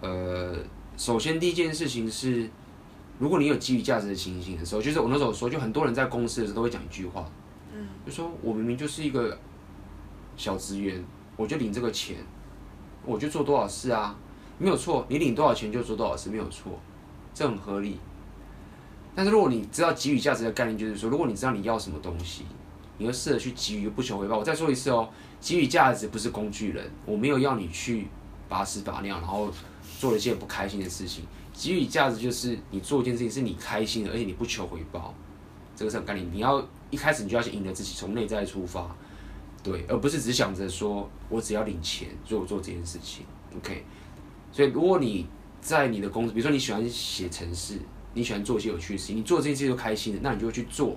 [0.00, 0.56] 呃，
[0.96, 2.48] 首先第一件事情是，
[3.18, 7.30] 如果你有给予价值的情形的时候，就是我那时候说，就很多人在公司的时候都会讲一句话，
[7.72, 9.38] 嗯，就说我明明就是一个
[10.36, 11.04] 小职员，
[11.36, 12.16] 我就领这个钱，
[13.04, 14.16] 我就做多少事啊，
[14.58, 16.78] 没有错，你领多少钱就做多少事，没有错，
[17.32, 17.98] 这很合理。
[19.14, 22.44] 但是如果你知道给予价值的概念，就是说，如果你知道你要什么东西。
[22.98, 24.36] 你要试着去给予，不求回报。
[24.36, 25.08] 我再说一次哦，
[25.40, 28.08] 给予价值不是工具人，我没有要你去
[28.48, 29.50] 把屎把尿，然后
[29.98, 31.24] 做了一件不开心的事情。
[31.54, 35.14] 给予价值就是你做一件事情是你开心的，而且你不求回报，
[35.74, 36.26] 这个是很概念。
[36.32, 38.94] 你要一开始你就要先赢得自己，从内在出发，
[39.62, 43.24] 对，而不是只想着说我只要领钱，做做这件事情。
[43.56, 43.84] OK，
[44.52, 45.26] 所以如果你
[45.60, 47.80] 在你的公司，比如说你喜欢写程式，
[48.14, 50.96] 你喜欢做一些有趣的事情，你做这件事情就开心的，那你就会去做。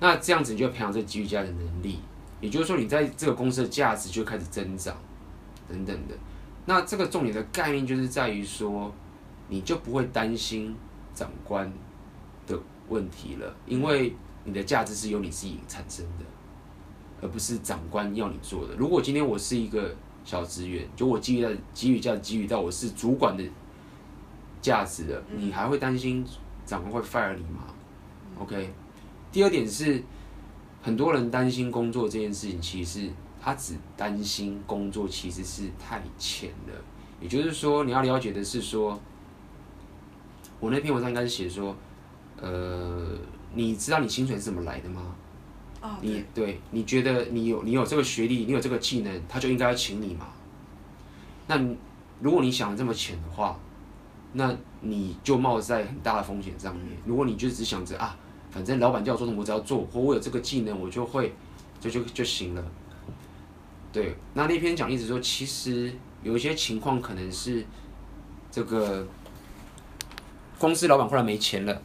[0.00, 1.98] 那这样子你就培养这给予家的能力，
[2.40, 4.94] 也就是说，你在这个公司的价值就开始增长，
[5.68, 6.14] 等等的。
[6.66, 8.92] 那这个重点的概念就是在于说，
[9.48, 10.74] 你就不会担心
[11.14, 11.72] 长官
[12.46, 16.24] 的问题了，因为你的价值是由你自己产生的，
[17.22, 18.74] 而不是长官要你做的。
[18.76, 23.44] 如果今天我是一个小职员，就我给予的给予价给予到我是主管的
[24.60, 26.26] 价值的，你还会担心
[26.66, 27.64] 长官会 fire 你吗
[28.38, 28.72] ？OK。
[29.34, 30.00] 第二点是，
[30.80, 33.10] 很多人担心工作这件事情，其实
[33.42, 36.72] 他只担心工作其实是太浅了，
[37.20, 38.96] 也就是说，你要了解的是说，
[40.60, 41.74] 我那篇文章应该是写说，
[42.40, 43.18] 呃，
[43.52, 45.16] 你知道你薪水是怎么来的吗？
[45.82, 50.28] 哦、你对，你觉得你有你有这个学历，你有这个技能，他就应该要请你嘛？
[51.48, 51.60] 那
[52.20, 53.58] 如果你想的这么浅的话，
[54.34, 56.86] 那你就冒在很大的风险上面。
[57.04, 58.16] 如果你就只想着啊，
[58.54, 61.34] 反正老板叫我做什么我只要做，或我有这个技能我就会，
[61.80, 62.64] 就就就行了。
[63.92, 67.66] 对，那那篇讲例子说，其实有一些情况可能是
[68.52, 69.04] 这个
[70.56, 71.82] 公司老板忽然没钱了，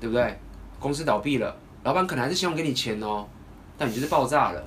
[0.00, 0.38] 对不对？
[0.80, 1.54] 公司倒闭了。
[1.84, 3.28] 老板可能还是希望给你钱哦，
[3.76, 4.64] 但你就是爆炸了，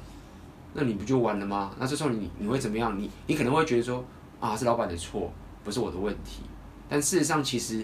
[0.73, 1.73] 那你不就完了吗？
[1.79, 2.95] 那这时候你你会怎么样？
[2.99, 4.05] 你你可能会觉得说
[4.39, 5.31] 啊，是老板的错，
[5.63, 6.43] 不是我的问题。
[6.88, 7.83] 但事实上，其实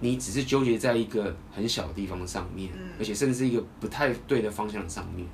[0.00, 5.26] 你只是纠结在一个很小的地方上面，而且甚至是一个不太对的方向上面。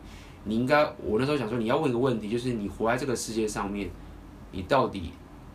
[0.44, 3.90] 你应该，我那时候想说，你要问一个问题，就是你活在这个世界上面，
[4.52, 5.12] 你到底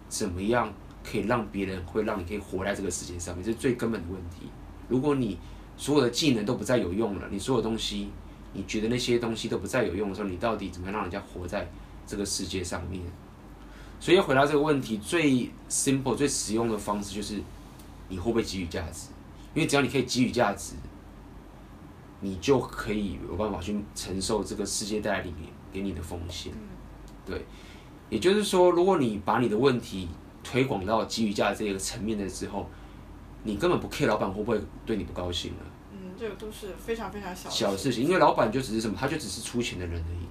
[0.08, 0.72] 怎么样
[1.04, 3.44] 可以让别人会让你可以活在这个世界上面？
[3.44, 4.48] 这是最根本的问题。
[4.88, 5.38] 如果你
[5.78, 8.10] 所有的技能都不再有用了，你所有东西，
[8.54, 11.68] 你觉得那些东西都不再有用的时候，你到底怎么样让人家活在
[12.06, 13.02] 这个世界上面？
[14.00, 17.42] 所以要回答这个问题，最 simple、最实用的方式就是，
[18.08, 19.10] 你会不会给予价值？
[19.54, 20.74] 因为只要你可以给予价值，
[22.20, 26.52] 你就可以有办法去承受这个世界带来给你给你的风险。
[27.26, 27.46] 对，
[28.10, 30.10] 也就是说，如果你把你的问题
[30.44, 32.70] 推广到给予价值这个层面的时候，
[33.44, 35.60] 你根本不 care 老板会不会对你不高兴了。
[35.94, 40.28] 嗯，这个都是非常非常小小事情，因为老板就只是什么，他就只是出钱的人而已。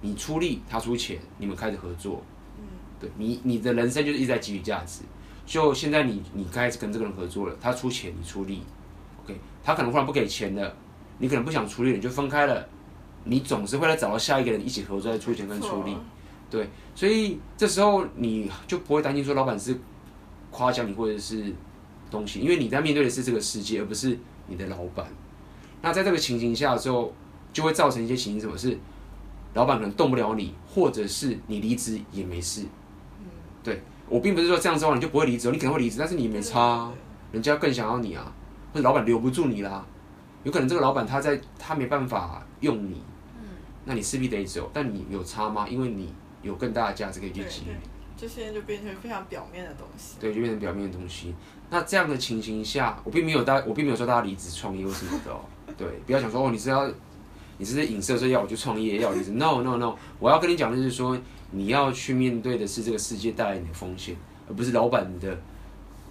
[0.00, 2.22] 你出力，他出钱，你们开始合作。
[2.58, 2.64] 嗯，
[2.98, 5.02] 对你，你的人生就是一直在给予价值。
[5.50, 8.62] 就现在你，你开始跟这个人合作了，他出钱，你出力。
[9.24, 10.72] OK，他可能忽然不给钱了，
[11.18, 12.64] 你可能不想出力，你就分开了。
[13.24, 15.96] 你总是会来找到下一个人一起合作，再出钱跟出力。
[16.48, 19.76] 对，所以这时候你就不会担心说老板是
[20.52, 21.52] 夸奖你，或者是。
[22.10, 25.06] 东西，因为你在面对的是这个世界，而不是你的老板。
[25.80, 27.14] 那在这个情形下之后，
[27.52, 28.76] 就会造成一些情形，什么是
[29.54, 32.64] 老板可能动不了你，或者是你离职也没事。
[33.62, 36.92] 对，我并不是说这样之后你就不会离职，你可能会离职，但是你没差啊，
[37.32, 38.30] 人家更想要你啊，
[38.74, 39.86] 或者老板留不住你啦。
[40.42, 43.02] 有可能这个老板他在他没办法用你，
[43.84, 45.66] 那你势必得走，但你有差吗？
[45.68, 47.76] 因为你有更大的价值可以去给予。
[48.16, 50.16] 这些就变成非常表面的东西。
[50.20, 51.34] 对，就变成表面的东西。
[51.70, 55.40] 那这样的情形下，我并没有大，我并没有说大家离职创业或什么的哦。
[55.78, 56.90] 对，不要想说哦，你是要，
[57.58, 59.30] 你是影射说要我去创业，要离职。
[59.32, 61.18] No No No，我要跟你讲的就是说，
[61.50, 64.16] 你要去面对的是这个世界带来你的风险，
[64.48, 65.38] 而不是老板的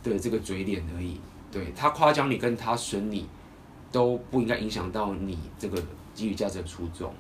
[0.04, 1.20] 的这个嘴脸而已。
[1.52, 3.28] 对，他夸奖你跟他损你，
[3.92, 5.82] 都不应该影响到你这个
[6.14, 7.14] 给予价值的初衷。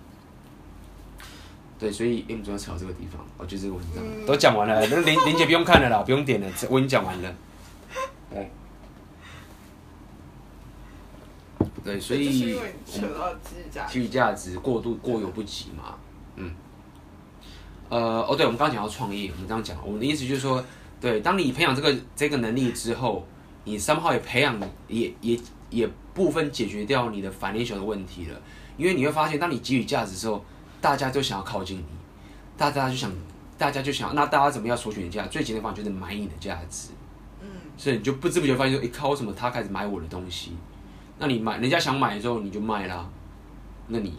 [1.79, 7.36] 对，所以我们主要扯到这个地方，我觉得这个文章、嗯、都讲完了，那林林姐不用看了啦，不用点了，我已经讲完了。
[8.29, 8.51] 对，
[11.84, 13.34] 对，所以扯到
[13.89, 15.95] 给予价值过度过犹不及嘛，
[16.36, 16.53] 嗯，
[17.89, 20.63] 呃，哦，对，我们刚刚讲到创业，我们这样讲，我们的意思就是说，
[21.02, 23.28] 对，当你培养这个这个能力之后，
[23.65, 28.41] 你 somehow 也培养也也也部分解决掉你的 financial 的问题了，
[28.78, 30.43] 因为你会发现，当你给予价值之后。
[30.82, 31.84] 大家都想要靠近你，
[32.56, 33.12] 大家就想，
[33.58, 35.30] 大家就想，那大家怎么样索取你的价值？
[35.30, 36.91] 最简单的方法就是买你的价值。
[37.41, 40.54] 嗯，所以你就不知不觉发现说，一靠什么他开始买我的东西，
[41.17, 43.06] 那你买，人家想买的时候你就卖啦，
[43.88, 44.13] 那你，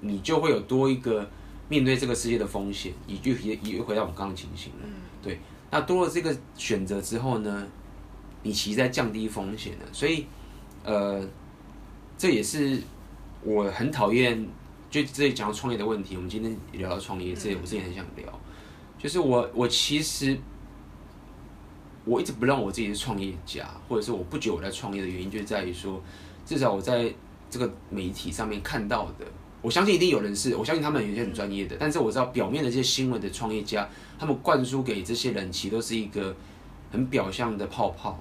[0.00, 1.26] 你就会有多一个
[1.68, 4.80] 面对这个世界的风险，也就也也回到我们刚刚情形了。
[4.84, 7.66] 嗯，对，那多了这个选择之后呢，
[8.42, 10.26] 你其实在降低风险了，所以，
[10.84, 11.26] 呃，
[12.18, 12.80] 这也是
[13.42, 14.46] 我很讨厌。
[14.90, 18.40] 就这里讲到创业的问题，我们今天聊到创业，这里我自己很想聊，
[18.96, 20.38] 就是我我其实
[22.04, 26.00] 我一直不认为我自己是创业家，或者是我不觉得我在创业的原因，就在于说，
[26.46, 27.12] 至少我在
[27.50, 29.26] 这个媒体上面看到的，
[29.64, 36.36] 我相信一定有人是，我相信他们有些很专业的，但是我知道表面的这些新闻的创业家，他们灌输给这些人其实都是一个
[36.92, 38.20] 很表象的泡泡，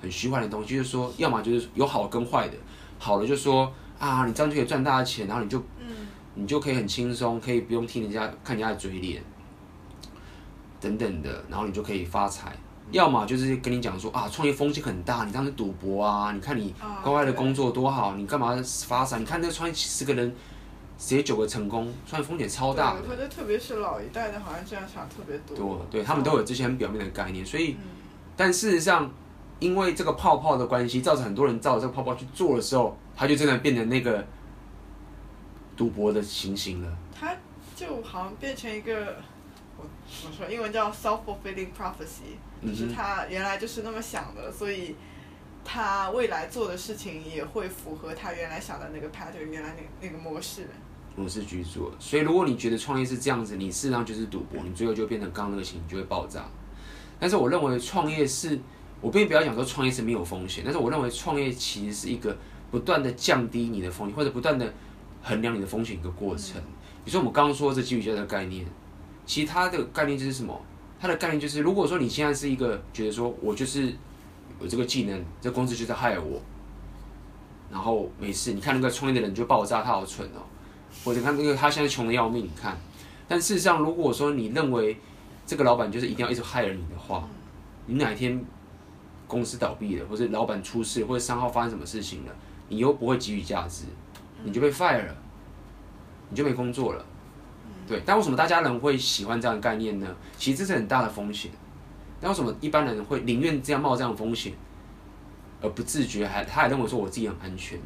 [0.00, 2.54] 很虚幻的东西，就是说，要么就是有好跟坏的，
[3.00, 5.60] 好了就说啊，你这样就可以赚大钱，然后你就。
[6.36, 9.22] 你就可以很轻松，可以不用听人家看人家的嘴脸，
[10.80, 12.52] 等等的，然后你就可以发财。
[12.90, 18.52] 要么就是跟你讲说啊，创业风险很大，你当时赌博啊，你看你乖乖的工作多好，你干嘛
[18.84, 19.20] 发财？
[19.20, 20.34] 你看那创业十个人，
[20.98, 21.92] 谁九个成功？
[22.06, 23.02] 创业风险超大的。
[23.08, 25.56] 或者特别是老一代的，好像这样想特别多。
[25.56, 27.76] 多，对他们都有这些很表面的概念，所以，
[28.36, 29.10] 但事实上，
[29.58, 34.24] 因为这个泡泡的关系，造成很多人照着这个泡泡去做的时候，他就真的变成那个。
[35.76, 37.34] 赌博的情形了，他
[37.74, 39.16] 就好像变成一个
[39.76, 39.84] 我
[40.22, 40.48] 怎么说？
[40.48, 44.94] 英文叫 self-fulfilling prophecy，就是他原来就是那么想的，所以
[45.64, 50.68] 他未来做的事情也会符合他原来想的那个 pattern，原来那那个模式。
[51.16, 51.90] 模式居住。
[51.98, 56.44] 所以如果你觉得创业是这样子，你事实上就是赌博，你最后就变成刚刚那个型，你就会爆炸。
[57.18, 58.58] 但是我认为创业是，
[59.00, 62.36] 我并不要讲说创业是没有风险，但是我认为创业其实是一个
[62.70, 64.72] 不断的降低你的风险，或者不断的
[65.22, 66.60] 衡量你的风险一个过程。
[67.04, 68.66] 比如说我们刚刚说这基于价的概念，
[69.24, 70.60] 其实它的概念就是什么？
[71.00, 73.92] 它的概念就是，如果说你现在是一个觉得说我就是
[74.58, 76.40] 有这个技能，这公司就在害我，
[77.70, 80.40] 然后没事，你看那个创业的人就爆炸，他好蠢哦，
[81.02, 82.76] 或者看那个他现在穷的要命，你看。
[83.26, 84.98] 但事实上，如果说你认为
[85.46, 87.26] 这个老板就是一定要一直害了你的话，
[87.86, 88.44] 你哪一天
[89.26, 92.32] 公司倒闭了，或者老板出事，或者商号发生什么事情了，
[92.68, 93.84] 你又不会给予价值，
[94.44, 95.16] 你就被 fire 了，
[96.28, 97.04] 你就没工作了。
[97.86, 100.06] 对，但为什么大家人会喜欢这样的概念呢？
[100.36, 101.50] 其实这是很大的风险。
[102.20, 104.52] 但为什么一般人会宁愿这样冒这样的风险，
[105.60, 107.78] 而不自觉还他还认为说我自己很安全？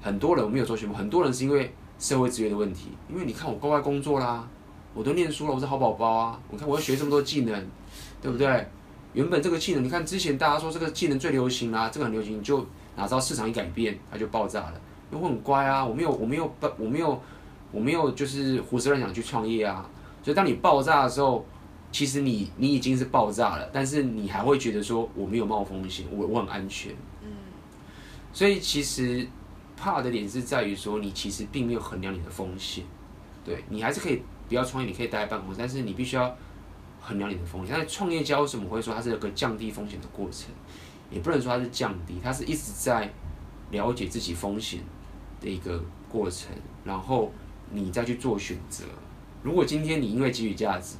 [0.00, 4.46] 很多人我没有说全部，很多人是因为社会资源的问题，因为你看我乖乖工作啦。
[4.94, 6.40] 我都念书了，我是好宝宝啊！
[6.50, 7.66] 我看我要学这么多技能，
[8.20, 8.66] 对不对？
[9.12, 14.80] 原本这个技能，你看之前大家说这个技能最流行啦，这个很流行，就哪知道市场一改变，它就爆炸了。
[15.12, 17.22] 因为我很乖啊，我没有，我没有，我没有，
[17.70, 19.88] 我没有，就是胡思乱想去创业啊。
[20.22, 21.44] 所以当你爆炸的时候，
[21.92, 26.92] 其实你你已经是爆炸了，但是你还会觉得说我没有冒风险，我我很安全。
[27.22, 27.28] 嗯。
[28.32, 29.28] 所以其实
[29.78, 32.84] 怕的点是在于说，你其实并没有衡量你的风险，
[33.44, 34.22] 对你还是可以。
[34.48, 36.34] 不要创业，你可以待在办公室，但是你必须要
[37.02, 37.74] 衡量你的风险。
[37.76, 40.48] 但是创业家为什么会说它是一个降低风险的过程？
[41.10, 43.12] 也不能说它是降低，它是一直在
[43.70, 44.80] 了解自己风险
[45.38, 46.48] 的一个过程，
[46.82, 47.30] 然后
[47.70, 48.84] 你再去做选择。
[49.42, 50.96] 如果今天你因为给予价值，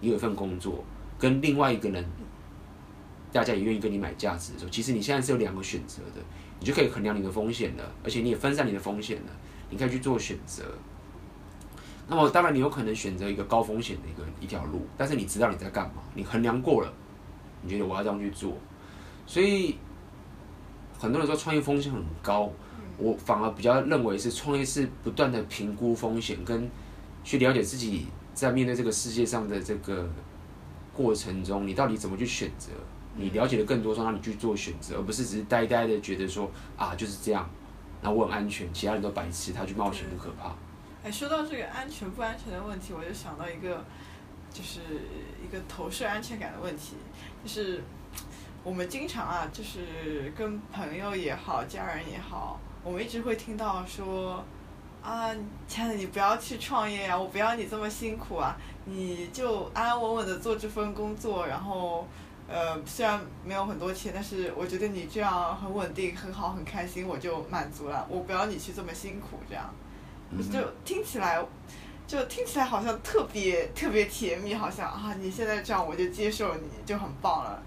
[0.00, 0.82] 你有一份工作，
[1.16, 2.04] 跟另外一个人，
[3.30, 6.20] 大家也愿意跟你买价值的时候，其实你现在是有两个选择的，
[6.62, 9.32] 你就可以衡量你的风险了，而且你也分散你的风险了，
[9.68, 10.62] 你可以去做选择。
[12.06, 16.92] 那么当然，你有可能选择一个高风险的一个一条路，但是你知道你在干嘛，你衡量过了，
[17.62, 18.56] 你觉得我要这样去做，
[19.26, 19.76] 所以
[20.96, 22.48] 很多人说创业风险很高，
[22.96, 26.70] 我反而比较认为是创业是不断的评估风险，跟
[27.24, 30.08] 去了解自己在面对这个世界上的这个
[30.94, 32.70] 过程中，你到底怎么去选择，
[33.14, 37.48] 你了解的更多，让你去做选择，而不是只是呆呆的觉得说啊就是这样，
[38.00, 40.54] 那我很安全，其他人都白痴，他去冒险不可怕。
[41.04, 43.84] 哎，说到这个安全不安全的问题，我就想到一个，
[44.52, 44.80] 就是
[45.42, 46.94] 一个投射安全感的问题，
[47.42, 47.82] 就是
[48.62, 54.44] 我们经常啊，就是跟朋友也好，家人也好，我们一直会听到说，
[55.02, 55.34] 啊，
[55.66, 62.06] 亲爱的，你不要去创业啊，我不要你这么辛苦啊，你就安安稳稳的做这份工作，然后，
[62.48, 69.72] 呃，虽然没有很多钱，但是我觉得你这样很稳定、很好、很开心，我就满足了，我不要你去这么辛苦，这样。
[70.50, 71.42] 就听起来，
[72.06, 77.62] 就听起来好像特别特别甜蜜，好像啊，你现在这样我就接受你就很棒了，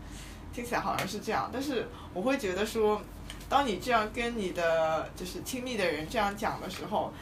[0.54, 1.50] 听起来好像是这样。
[1.54, 3.02] 但是我会觉得说，
[3.48, 7.14] 当你这样跟你的就是亲密的人这样讲的时候，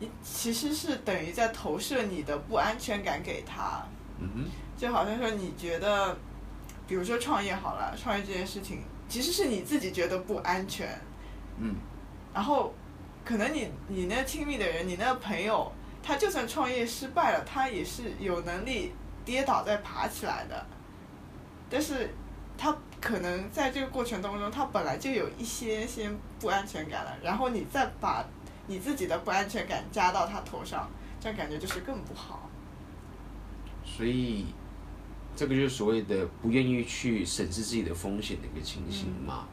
[0.00, 3.84] 你其实是等于在投射你的不安全感给他。
[4.18, 4.44] 嗯哼。
[4.76, 6.16] 就好像说你觉得，
[6.90, 10.86] 比如说创业好了，创业这件事情其实是你自己觉得不安全。
[11.56, 11.74] 嗯。
[12.34, 12.74] 然后。
[13.22, 15.70] 可能你你那亲密的人，你那个朋友，
[16.02, 18.92] 他就算创业失败了，他也是有能力
[19.26, 20.66] 跌倒再爬起来的。
[21.68, 22.12] 但是，
[22.56, 28.24] 他可能在这个过程当中，他本来就有一些些不安全感了，然后你再把
[28.66, 32.48] 你自己的不安全感加到他头上，这样感觉就是更不好。
[33.84, 34.46] 所以，
[35.34, 39.46] 这个就是所谓的不愿意去审视自己的风险的一个情形嘛。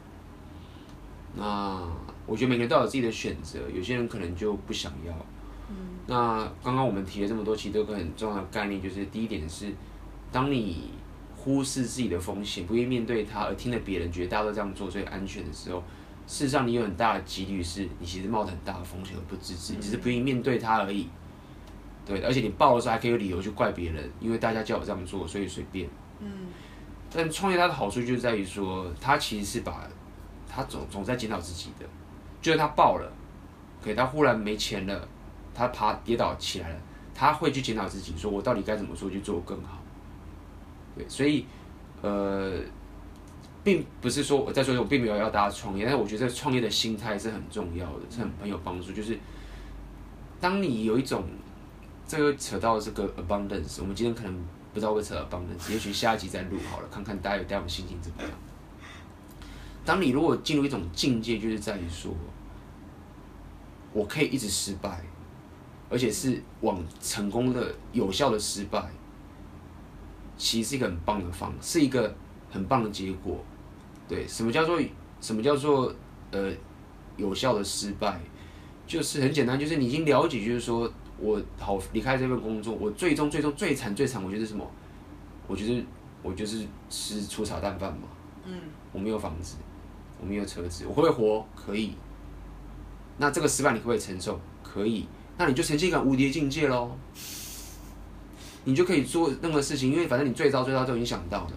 [1.34, 1.88] 嗯、那。
[2.28, 5.14] 我觉得每个人都有自己的选择，有些人可能就不想要。
[5.70, 5.74] 嗯。
[6.06, 9.72] 那刚刚我们提了这么多，其实都有个很重要的概念，就是第一点是，
[10.30, 10.90] 当你
[11.34, 15.82] 忽视自己的风险，不愿意面对它，而听了别人觉得大家都这样做最安全的时候，
[16.26, 21.08] 事实上你有很大的几率是你其实冒着很大的风险而不自知，你只是不愿意面对它而已。
[22.08, 25.88] 对，而且你爆的时候还可以有理由去怪别人，因为大家叫我这样做，所以随便。
[26.18, 26.48] 嗯。
[27.14, 29.86] 但创业它的好处就在于说，它其实是把，
[30.48, 31.86] 它总总在检讨自己的。
[32.40, 33.12] 就是他爆了，
[33.82, 35.08] 可他忽然没钱了，
[35.52, 36.76] 他爬跌倒起来了，
[37.12, 39.82] 他会去检讨自己，说我到底该怎么做去做更好。
[40.96, 41.44] 对，所以，
[42.00, 42.60] 呃，
[43.64, 48.92] 并不是说我在说，我并没有要大家创业，但是我觉得创业的心态是很重要的，是很很有帮助。
[48.92, 49.18] 就是
[50.40, 51.24] 当你有一种
[52.08, 54.34] 这个扯到这个 abundance，我们今天可能
[54.72, 58.30] 不知道会扯到 abundance，也许下一集再录好了，看看大家有这样的心情怎么样。
[59.84, 62.10] 当你如果进入一种境界，就是在于说，
[63.92, 65.04] 我可以一直失败，
[65.90, 68.90] 而且是往成功的、有效的失败，
[70.38, 72.16] 其实是一个很棒的方，是一个
[72.50, 73.38] 很棒的结果。
[74.08, 74.80] 对，什么叫做
[75.20, 75.94] 什么叫做
[76.30, 76.50] 呃
[77.18, 78.18] 有效的失败？
[78.86, 84.64] 就是很简单，就是你已经了解，就是说我好离开这份工作，我最终最终最惨最惨，我觉得是什么？
[85.46, 85.84] 我觉得
[86.22, 88.08] 我就是吃粗茶淡饭嘛。
[88.44, 88.54] 嗯。
[88.92, 89.56] 我没有房子，
[90.20, 91.46] 我没有车子，我会不会活？
[91.54, 91.94] 可以。
[93.18, 94.40] 那这个失败你可不可以承受？
[94.62, 95.06] 可以。
[95.36, 96.96] 那你就呈现一个无敌的境界喽。
[98.64, 101.52] 你就可以做任何事情，因为反正你最糟最糟都已经想到了。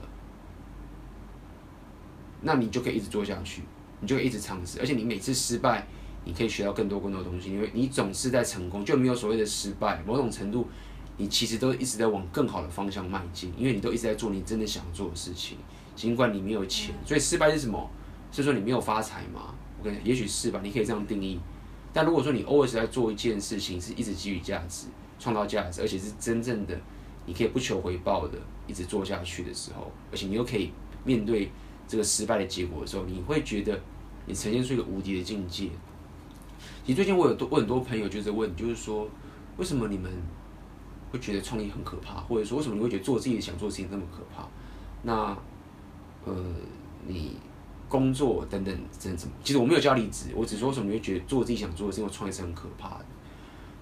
[2.41, 3.61] 那你就可以一直做下去，
[3.99, 5.85] 你就可以一直尝试，而且你每次失败，
[6.23, 10.01] 你可以学到更多更多东西，因为你总是在成功，就没有所谓的失败。
[10.05, 10.67] 某种程度，
[11.17, 15.57] 你其实都一直在往更好的方向迈进，因为你都一直在做你真的想做的事情，
[15.95, 16.93] 尽管你没有钱。
[17.05, 17.89] 所以失败是什么？
[18.31, 19.53] 是说你没有发财吗？
[19.79, 21.39] 我跟你讲，也许是吧，你可以这样定义。
[21.91, 24.87] 但如果说你 always 在做一件事情，是一直给予价值、
[25.19, 26.79] 创造价值，而且是真正的
[27.25, 30.71] 你可以不求回报的一直做下去的时候，而且你又可以
[31.03, 31.49] 面对。
[31.87, 33.77] 这个失败的结果的时候，你会觉得
[34.25, 35.67] 你呈现出一个无敌的境界。
[36.83, 39.07] 其实最近我有多我很多朋友就在问，就是说
[39.57, 40.11] 为什么你们
[41.11, 44.47] 会觉得创业很可怕，或者说为什么你会觉得做自己想做的事情那么可怕？
[45.03, 45.37] 那
[46.25, 46.33] 呃，
[47.07, 47.37] 你
[47.89, 53.05] 工作等等等等，其实我没有叫离职，我只说为什么你会觉得做自己想做的事情，创业是很可怕的。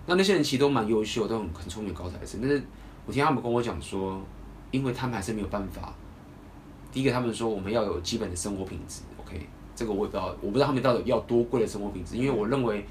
[0.06, 2.62] 那那些人其实都蛮优秀，都很很聪明高材生，但是
[3.06, 4.20] 我听他们跟我讲说，
[4.72, 5.94] 因为他们还是没有办法。
[6.92, 9.02] 第一个，他们说我们要有基本的生活品质
[9.80, 12.86] 这个我也不知道，我不知道他们到底要多贵的生活品质，因为我认为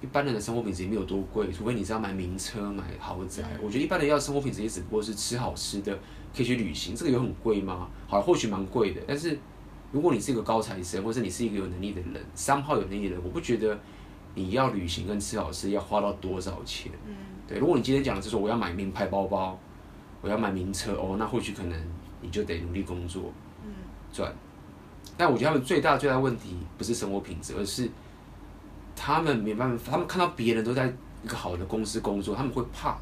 [0.00, 3.44] 一般人的生活品质也没有多贵，除非你是要买名车、买豪宅。
[3.62, 5.96] 我觉得一般人要生活品质也只不过是吃好吃的，
[6.34, 7.88] 可以去旅行，这个有很贵吗？
[8.08, 9.38] 好，或许蛮贵的，但是
[9.92, 13.78] 如果你是一个高材生，或者你是一个有能力的人，三号有能力的人，我不觉得
[14.34, 16.90] 你要旅行跟吃好吃要花到多少钱。
[17.06, 17.14] 嗯，
[17.46, 19.56] 对，如果你今天讲的是说我要买名牌包包，
[20.20, 21.80] 我要买名车，哦，那或许可能。
[22.24, 23.32] 你就得努力工作，
[23.64, 23.72] 嗯
[24.12, 24.32] 赚。
[25.16, 27.88] 但我觉得他们最大最大问题不是生活品质，而是
[28.96, 29.92] 他们没办法。
[29.92, 30.92] 他们看到别人都在
[31.22, 32.96] 一个好的公司工作，他们会怕，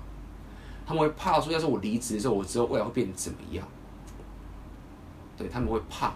[0.87, 3.67] 他们会怕说，要是我离职的时候，我之后未来会变怎么样？
[5.37, 6.13] 对，他们会怕。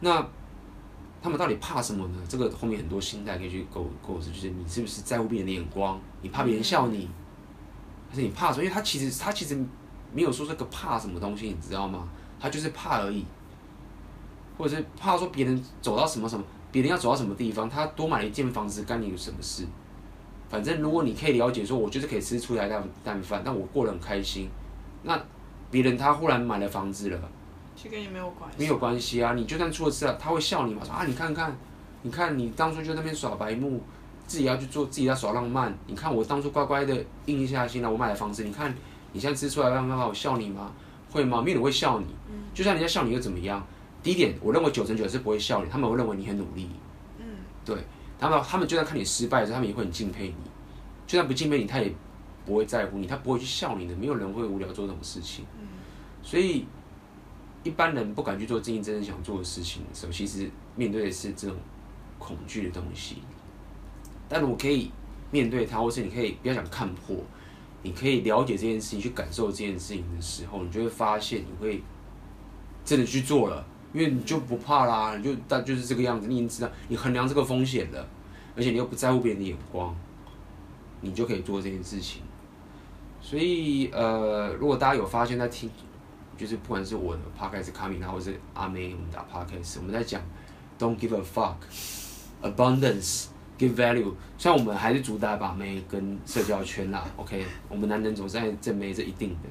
[0.00, 0.24] 那
[1.20, 2.18] 他们到底怕什么呢？
[2.28, 6.00] 这个后面很多心态可以去构构思，就是你是不是在乎别人的眼光？
[6.22, 7.10] 你怕别人笑你，
[8.08, 8.64] 还是你怕什么？
[8.64, 9.58] 因为他其实他其实
[10.14, 12.08] 没有说这个怕什么东西，你知道吗？
[12.40, 13.24] 他就是怕而已，
[14.58, 19.64] 或者是怕说别人走到什么什么，别人要走到什么地方，他多买了一间房子，干你有什么事？
[20.50, 24.48] 反正如果你可以了解说，我就是可以吃出来淡淡饭，但我过得很开心，
[25.02, 25.18] 那
[25.70, 27.20] 别人他忽然买了房子了，
[27.76, 29.34] 其实跟你没有关系，没有关系啊！
[29.34, 30.82] 你就算出了事啊，他会笑你嘛？
[30.82, 31.56] 说啊，你看看，
[32.02, 33.80] 你看你当初就在那边耍白目，
[34.26, 35.72] 自己要去做，自己要耍浪漫。
[35.86, 38.74] 你看我当初乖乖的硬下心来，我买了房子，你看
[39.12, 40.72] 你现在吃出来淡饭，我笑你吗？
[41.10, 41.42] 会吗？
[41.42, 42.06] 没有人会笑你，
[42.54, 43.64] 就算人家笑你又怎么样？
[44.02, 46.68] 第一点，我认为九成九是不会笑你，他们会认为你很努力。
[47.18, 47.24] 嗯，
[47.64, 47.76] 对，
[48.18, 50.50] 他们他们就算看你失败的时候，他们也会很敬佩你。
[51.06, 51.92] 就算不敬佩你，他也
[52.46, 53.96] 不会在乎你，他不会去笑你的。
[53.96, 55.44] 没有人会无聊做这种事情。
[55.60, 55.66] 嗯，
[56.22, 56.66] 所以
[57.64, 61.56] 一般人不敢去做自己真正想做的事情的时候，其实面对的是这种
[62.18, 63.18] 恐惧的东西。
[64.28, 64.90] 但如果可以
[65.30, 67.16] 面对它，或是你可以不要想看破。
[67.80, 71.80] 你可以了解这件事情，去感受这件事情的时候，你就会发现，你会
[72.84, 78.06] 真的去做了，因为你就不怕啦，你就但就是这个样子，你已经知道，你衡量这个风险了，
[78.56, 79.94] 而且你又不在乎别人的眼光，
[81.00, 82.22] 你就可以做这件事情。
[83.20, 85.70] 所以，呃，如果大家有发现，在听，
[86.36, 90.20] 就是不管是我的 podcast 卡米拉，或是阿妹，我们打 podcast，我们在讲
[90.78, 93.26] Don't give a fuck，abundance。
[93.58, 99.48] Give value，虽然我们还是主打把妹跟社交圈啦，OK，我们男人总是在正妹这一定的，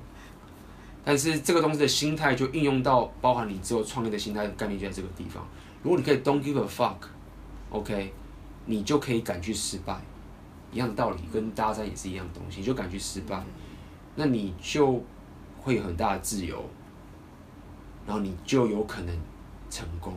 [1.07, 5.41] 但是这个东西的心态就应用到包含你之后创业的心态概念就在这个地方。
[5.81, 8.11] 如果你可以 Don't give a fuck，OK，
[8.65, 9.97] 你就可以敢去失败，
[10.69, 13.41] 一样的道理，跟搭讪也是一样的东西，你就敢去失败，
[14.15, 15.01] 那你就
[15.61, 16.61] 会有很大的自由，
[18.05, 19.17] 然后你就有可能
[19.69, 20.13] 成功。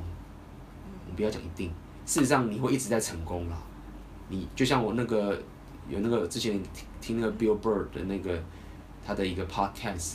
[1.06, 1.72] 你不要讲一定，
[2.04, 3.56] 事实上你会一直在成功啦。
[4.28, 5.40] 你就像我那个
[5.88, 8.42] 有那个之前听听那个 Bill Burr 的那个
[9.06, 10.14] 他的一个 podcast，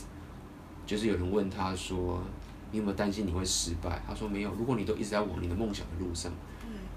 [0.86, 2.22] 就是有人问他说，
[2.70, 4.00] 你有没有担心你会失败？
[4.06, 6.32] 他说没有，如果你都一直在往你的梦想的路上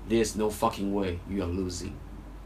[0.07, 1.91] ，There's no fucking way you are losing，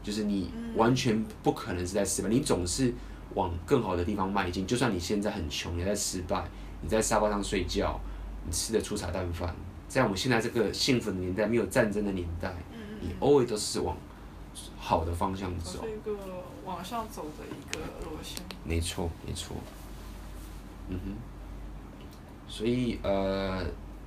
[0.02, 2.94] 就是你完全不可能是在失败，你总是
[3.34, 4.66] 往更好的地方迈进。
[4.66, 6.48] 就算你现在很穷，你在失败，
[6.80, 8.00] 你在沙发上睡觉，
[8.46, 9.54] 你吃的粗茶淡饭，
[9.88, 12.54] 在我们现在这个幸福的年代，没有战争的年代，
[13.00, 13.96] 你 always 都是往
[14.78, 15.82] 好的方向走。
[15.82, 16.16] 是一个
[16.64, 18.42] 往上走的一个路线。
[18.64, 19.56] 没错，没错。
[20.88, 21.33] 嗯哼。
[22.54, 23.60] 所以呃，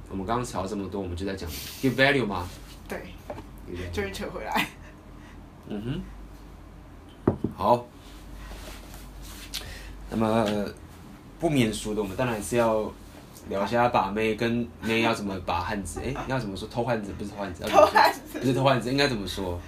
[0.09, 1.49] 我们刚刚聊了这么多，我们就在讲
[1.81, 2.47] give value 吗？
[2.87, 2.97] 对。
[3.91, 4.65] 终于扯回来。
[5.67, 6.01] 嗯
[7.25, 7.35] 哼。
[7.57, 7.85] 好。
[10.09, 10.65] 那么
[11.41, 12.89] 不免俗的，我们当然是要
[13.49, 15.99] 聊一下把妹跟妹要怎么把汉子。
[15.99, 17.11] 哎，要怎么说偷汉子？
[17.17, 17.65] 不是偷汉子。
[17.65, 18.39] 偷汉子。
[18.39, 19.59] 不是偷汉子，应该怎么说？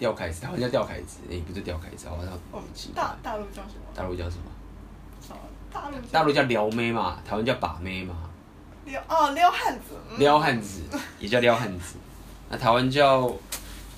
[0.00, 1.20] 钓凯子，好像叫钓凯子。
[1.30, 2.90] 哎，不是钓凯子，好像忘记。
[2.92, 3.86] 大大陆叫什么？
[3.94, 4.50] 大陆叫什么？
[5.74, 8.14] 大陆大陆叫撩妹嘛，台湾叫把妹嘛。
[8.86, 9.96] 撩哦，撩汉子。
[10.18, 10.82] 撩汉子
[11.18, 11.96] 也叫撩汉子，
[12.48, 13.30] 那台湾叫，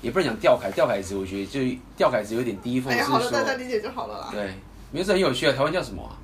[0.01, 1.59] 也不能讲钓凯，钓凯子我觉得就
[1.95, 3.13] 钓凯子有点低风，是说。
[3.13, 4.29] 好了，大家理解就好了啦。
[4.31, 4.53] 对，
[4.91, 6.17] 名字很有趣啊，台湾叫什么啊？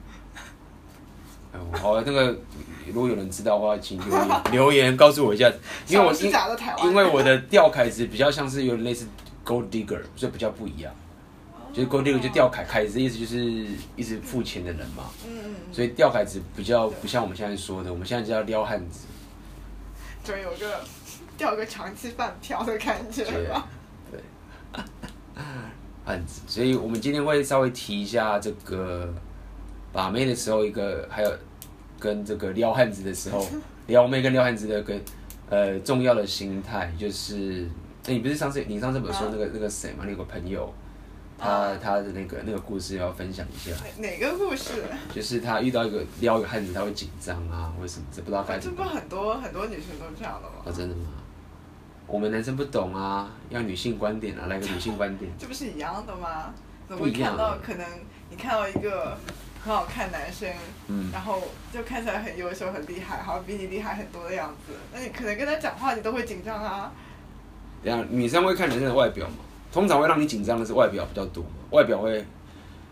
[1.80, 2.36] 好，那个
[2.88, 5.52] 如果有人知道的话，请留言留言告诉我一下，
[5.88, 6.28] 因为我是
[6.84, 9.06] 因为我的钓凯子比较像是有点类似
[9.46, 10.92] gold digger，所以比较不一样。
[11.74, 13.40] 就是 gold digger 就钓凯凯子的意思就是
[13.96, 19.08] 一直付钱的人嘛，嗯嗯所以钓凯子比较不像我们现在说的，我们现在叫撩汉子，
[20.24, 20.80] 就有个
[21.36, 23.68] 钓个长期饭票的感觉吧。
[24.12, 24.20] 对，
[26.06, 29.12] 汉子，所以我们今天会稍微提一下这个
[29.92, 31.38] 把妹的时候，一个还有
[31.98, 33.44] 跟这个撩汉子的时候，
[33.88, 35.02] 撩妹跟撩汉子的跟
[35.50, 37.68] 呃重要的心态，就是
[38.06, 40.72] 哎，你不是上次你上次不是说那个那个谁嘛，那个朋友。
[41.44, 43.76] 他他的那个那个故事要分享一下。
[43.98, 44.86] 哪个故事？
[45.14, 48.78] 就是他遇到一个撩一个汉子，他会紧张啊，或者什么，这不知道该怎么。
[48.78, 50.64] 这不很多很多女生都这样的吗？
[50.66, 51.08] 啊，真的吗？
[52.08, 55.32] 我们男生不懂啊，要女性观点啊，来个女性观点。
[55.38, 56.54] 这不是一样的吗？
[56.88, 57.86] 怎么会看到可能
[58.30, 59.18] 你看到一个
[59.64, 60.50] 很好看男生，
[60.88, 61.42] 嗯，然后
[61.74, 66.92] 就看起来很优秀很厉害，好像比你厉害很多的样子，那你可能跟他讲话，你都会紧张啊。
[67.84, 69.36] 这样，女生会看男生的外表吗？
[69.74, 72.24] 通常会让你紧张的是外表比较多，外表会，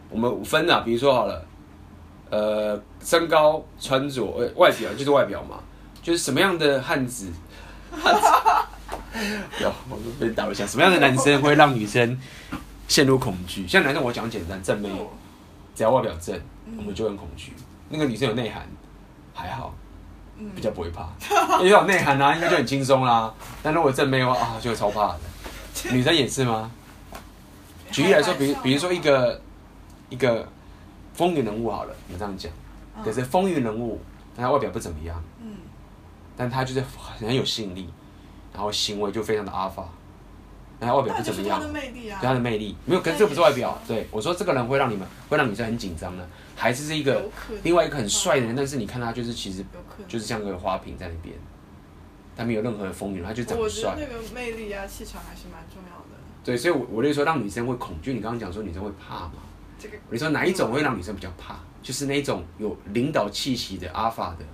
[0.10, 1.46] 我们分啊，比如说好了，
[2.32, 5.58] 呃，身高、穿着，呃，外表就是外表嘛，
[6.02, 7.32] 就是什么样的汉子，
[7.92, 8.28] 汉子，
[9.62, 12.20] 有，我都被打了一下，什么样的男生会让女生
[12.88, 13.68] 陷入恐惧？
[13.68, 14.90] 像男生我讲简单，正妹，
[15.76, 16.36] 只要外表正，
[16.78, 17.54] 我们就很恐惧。
[17.90, 18.68] 那个女生有内涵，
[19.36, 19.72] 还好，
[20.56, 21.08] 比较不会怕，
[21.60, 23.32] 因为有内涵啊，应该就很轻松啦。
[23.62, 25.20] 但如果正妹的话啊，就会超怕的。
[25.92, 26.72] 女生也是吗？
[27.92, 29.42] 举例来说，比如比如说一个
[30.10, 30.48] 一个
[31.14, 32.52] 风云人物好了，你这样讲，
[33.04, 34.00] 可是风云人物，
[34.36, 35.58] 但他外表不怎么样，嗯，
[36.38, 36.82] 但他就是
[37.20, 37.90] 很有吸引力，
[38.54, 39.90] 然后行为就非常的阿法，
[40.80, 42.78] 但他外表不怎么样，他的魅力啊，对他的魅力。
[42.86, 47.30] 没有，可是这不是外表，对我说这个人会让你们会让女生很紧张的，还是是一个
[47.64, 49.66] 另外一个很帅的人，但是你看他就是其实
[50.08, 51.36] 就是像个花瓶在那边。
[52.36, 53.92] 他没有任何的风云，他就长得帅。
[53.92, 56.20] 我觉得那个魅力啊，气场还是蛮重要的。
[56.44, 58.14] 对，所以我，我我就说，让女生会恐惧。
[58.14, 59.34] 你刚刚讲说女生会怕嘛？
[59.78, 61.60] 这个，你说哪一种会让女生比较怕？
[61.84, 64.46] 就是那种有领导气息的阿法的，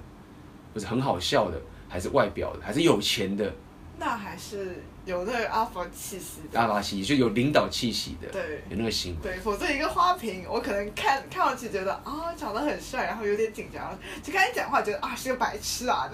[0.74, 3.54] 不是很好笑的，还是外表的，还是有钱的？
[4.00, 6.60] 那还是有那个阿法气息的。
[6.60, 9.20] 阿法气息就有领导气息的，对，有那个行为。
[9.24, 16.10] 对，否则一个花瓶，我可能看看上去觉得啊、哦，长得很帅，然后有点紧张，就开始讲话觉得啊是个白痴啊，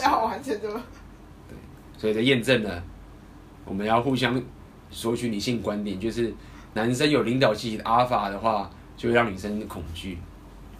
[0.00, 0.72] 然后完全就。
[0.72, 0.80] 对
[1.98, 2.82] 所以，在验证呢，
[3.64, 4.40] 我们要互相
[4.90, 6.32] 索取女性观点，就是
[6.72, 10.16] 男生有领导气息的阿法的话，就会让女生恐惧；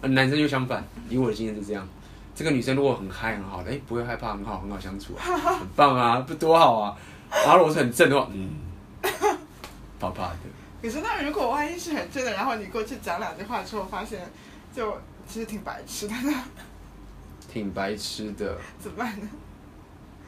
[0.01, 1.87] 而男生就相反，以我的经验是这样：
[2.33, 5.21] 这个女生如果很嗨很好的，哎，不会害怕，很好，很好相处啊，
[5.59, 6.97] 很棒啊，不多好啊。
[7.31, 8.49] 然后如果是很正的话，嗯，
[9.99, 10.37] 怕怕的。
[10.81, 14.19] 可是那如果万一是很正的，然后你过去讲两句话之后，发现
[14.75, 16.33] 就其实挺白痴的呢？
[17.51, 19.27] 挺白痴的，怎么办呢？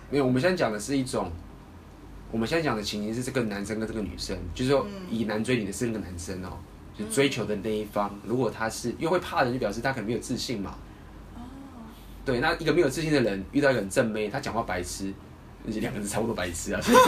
[0.10, 1.32] 没有，我们现在讲的是一种，
[2.32, 6.58] 我们现在讲的情形是这个男生跟这个女生，就是说以男追女的是那个男生哦，
[6.98, 10.76] 就追求的那一方，如果他是因为会怕的人，就表示他可能没有自信嘛。
[12.26, 15.14] 对，那一个没有自信的人遇到一个很正妹，他讲话白痴，
[15.66, 17.04] 而且两个字差不多白痴啊，所以，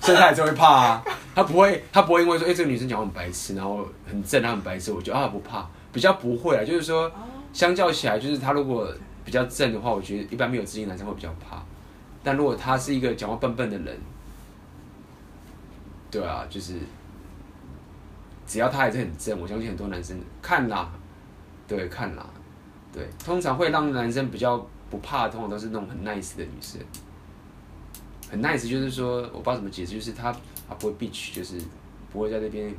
[0.00, 1.04] 所以他还是会怕啊。
[1.34, 6.64] 他不会，他不会因为说，哎，这个女生讲话很白痴，然后很正，她很白痴，我觉得啊不怕，比较不会啊。
[6.64, 7.10] 就是说，
[7.52, 8.92] 相较起来，就是他如果
[9.24, 11.62] 比较正的话，我觉得一般没有自信的男生会比较怕。
[12.22, 13.98] 但如果他是一个讲话笨笨的人，
[16.10, 16.74] 对啊，就是
[18.46, 20.90] 只要他还是很正，我相信很多男生看啦，
[21.66, 22.26] 对，看啦，
[22.92, 26.80] 对，通常会让男生比较不怕的，通常都是那种很 nice 的女生，
[28.30, 30.30] 很 nice，就是说我不知道怎么解释，就是他
[30.68, 31.56] 他不会 bitch，就是
[32.12, 32.74] 不会在那边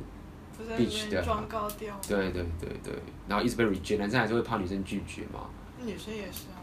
[0.78, 1.98] bitch 的，装高调。
[2.06, 2.94] 对对对对，
[3.26, 5.46] 然后一直被 reject，男生还是会怕女生拒绝嘛。
[5.84, 6.60] 女生也是啊。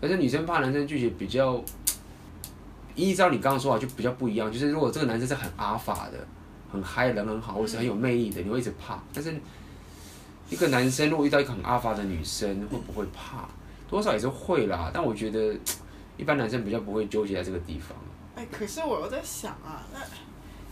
[0.00, 1.62] 而且女生怕男生拒绝比较，
[2.94, 6.26] 依照你刚刚说法就比较不一样，就是如果这个男生是很阿法的，
[6.72, 8.98] 很嗨，人很好，或是很有魅力的，你会一直怕。
[9.12, 9.34] 但是
[10.48, 13.48] 一个男生如果遇到一个很阿法的女生，会不会怕？
[13.88, 15.54] 多少也是会啦，但我觉得
[16.16, 17.96] 一般男生比较不会纠结在这个地方。
[18.42, 20.00] 哎，可是我又在想啊，那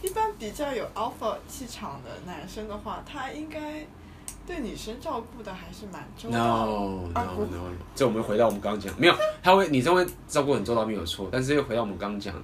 [0.06, 3.86] 一般比较有 alpha 气场的男生的话，他应该
[4.44, 6.72] 对女生照顾的还是蛮周到的。
[6.72, 12.34] No no no，这我们回到我们刚刚讲，没有，他会女生会照顾很周到没有错，但是又回到我们刚刚讲，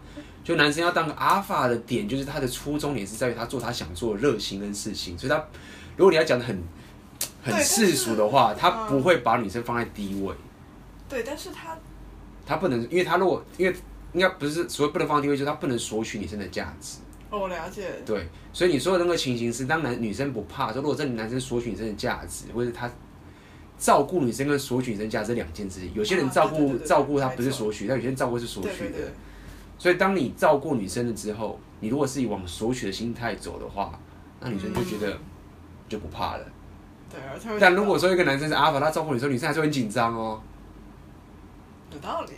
[0.44, 5.36] 就男生要当个 alpha 的点，就是他的初衷也是在于他做他想做的热心跟事情，所以他
[5.96, 6.62] 如果你要讲的很
[7.42, 10.32] 很世俗的话，他不会把女生放在第一位。
[11.08, 11.76] 对，但是他
[12.44, 13.74] 他不能，因为他如果因为
[14.16, 17.00] 应该不是所谓不能放低位，就是他不能索取女生的价值。
[17.28, 17.86] 哦，我了解。
[18.06, 22.90] 对，所以你说的那个情形是，当男女生不怕，说如果这男生索取女生的价值，或者他
[23.76, 28.98] 照顾女生跟索取女生价值两件事情，有些人照顾、照顾他不是索取，但有些人照顾是索取的。
[29.78, 34.00] 所以当你照顾女生了之后，你如果是以往索取的心态走的话，
[34.40, 35.14] 那女生就觉得
[35.90, 36.44] 就不怕了。
[37.10, 37.20] 对，
[37.60, 40.40] 但如果说一个男生是阿法，他照顾女生，女生还是会很紧张哦。
[41.92, 42.32] 有道理。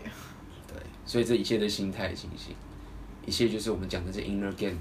[1.08, 2.54] 对，所以这一切的心态情形，
[3.24, 4.76] 一切就是我们讲的这 inner game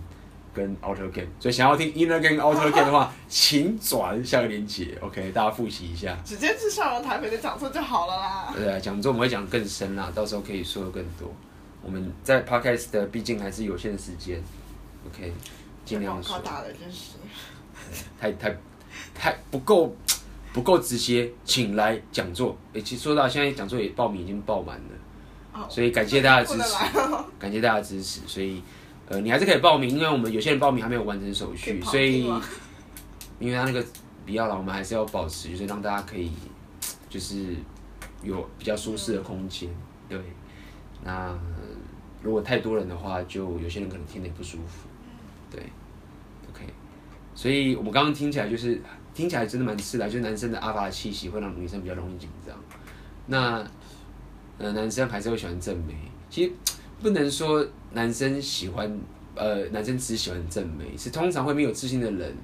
[0.54, 1.28] 跟 outer game。
[1.40, 6.18] 所以想要听 inner game、outer game 的话， 请转下个链接，OK，大家复习一下。
[6.26, 8.54] 直接去上完台北的讲座就好了啦。
[8.56, 11.32] 对啊，讲座我们会讲更深啦，到时候可以说的更多。
[11.82, 14.42] 我们在 podcast 的毕竟还是有限的时间
[15.08, 15.32] ，OK，
[15.86, 16.38] 尽量说。
[16.40, 17.14] 打的真是。
[18.20, 18.56] 太太
[19.16, 19.96] 太不够。
[20.54, 22.58] 不够直接，请来讲座。
[22.74, 24.92] 诶、欸，其实说到现在，讲座也报名已经报满了，
[25.70, 26.76] 所以感谢大家的支持，
[27.40, 28.22] 感谢大家的支持。
[28.28, 28.62] 所以，
[29.08, 32.26] 呃，你还是可以报名，因为我们有些人报名还没有完成手续，所以，
[33.40, 33.86] 因为他那个
[34.26, 36.32] 比较老，我们还是要保持，就是让大家可以，
[37.10, 37.56] 就是
[38.24, 39.70] 有比较舒适的空间。
[40.08, 40.20] 对，
[41.04, 41.34] 那
[42.22, 44.88] 如果太多人的话，就有些人可能听得也不舒服。
[45.50, 45.62] 对
[46.50, 46.66] ，OK，
[47.34, 48.82] 所以我们刚刚听起来就是。
[49.14, 52.56] 听起来真的蛮刺的，就是男生的阿法的气息会让女生比较容易紧张。
[53.26, 53.66] 那
[54.58, 55.94] 呃，男生还是会喜欢正妹。
[56.30, 56.52] 其实
[57.02, 59.00] 不能说男生喜欢，
[59.36, 62.36] 呃，男生只喜欢正妹，是通常会没有自信的人，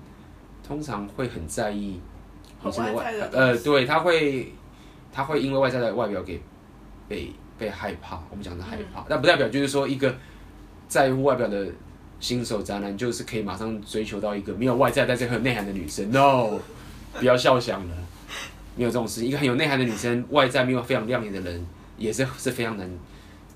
[0.66, 2.00] 通常会很在意
[2.64, 4.54] 女生的外，呃，对，他会
[5.12, 6.42] 他会因为外在的外表给
[7.08, 8.22] 被被害怕。
[8.30, 10.16] 我们讲的害怕，嗯、但不代表就是说一个
[10.88, 11.68] 在乎外表的。
[12.20, 16.58] 新手宅男就是可以马上追求到一个没有外在但是很有内涵的女生，no，
[17.20, 17.96] 不要笑想了，
[18.78, 19.28] 没有这种事情。
[19.28, 21.66] 一个很有内涵的女生，外在没有非常亮眼的人，
[21.98, 22.90] 也是是非常难，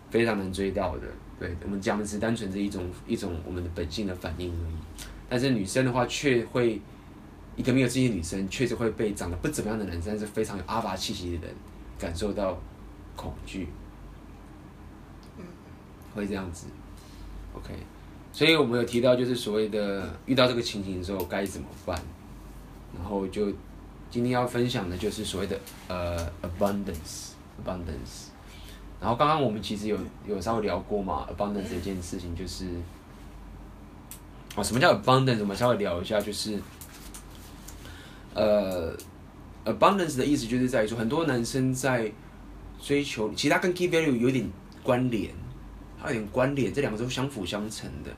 [0.10, 1.08] 非常难追到的。
[1.40, 4.76] 对，我们讲的是单纯是一种一种我们的本性的反应而已。
[5.30, 6.82] 但是女生的话，却会
[7.56, 11.56] 一个没有自信的女生，确实会被长得不怎么样的男生，是非常有阿法气息的人
[12.00, 12.60] 感受到
[13.16, 13.68] 恐惧，
[16.16, 16.68] 会这样子
[17.54, 17.74] ，OK。
[18.32, 22.00] 所以我们有提到，就是所谓的遇到这个情形的时候该怎么办，
[22.96, 23.52] 然后就
[24.10, 28.26] 今天要分享的就是所谓的呃 abundance，abundance。
[29.00, 32.66] 然后刚刚我们其实有有稍微聊过嘛，abundance 这件事情就是，
[34.56, 35.39] 哦，什么叫 abundance？
[35.39, 36.60] 我们稍微聊一下，就是
[38.34, 38.95] 呃
[39.66, 42.12] abundance 的意思就是在于说，很多男生在
[42.82, 44.50] 追求，其实它跟 key value 有点
[44.84, 45.32] 关联。
[46.00, 48.12] 它有点关联，这两个都相辅相成的。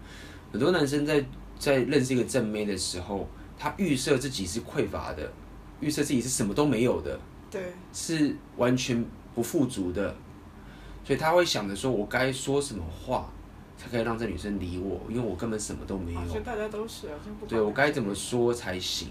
[0.52, 1.24] 很多男生在
[1.58, 3.26] 在认识一个正妹的时候，
[3.58, 5.32] 他预设自己是匮乏的，
[5.80, 7.18] 预设自己是什么都没有的，
[7.50, 9.04] 对，是完全
[9.34, 10.14] 不富足的，
[11.04, 13.30] 所以他会想着说：“我该说什么话
[13.78, 15.02] 才可以让这女生理我？
[15.10, 17.14] 因为我根本什么都没有。”大家都是啊，
[17.48, 19.10] 对，我该怎么说才行？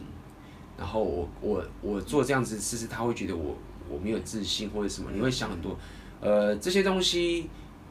[0.76, 3.56] 然后我我我做这样子，其实他会觉得我
[3.88, 5.76] 我没有自信或者什么，你会想很多，
[6.20, 7.48] 呃，这些东西。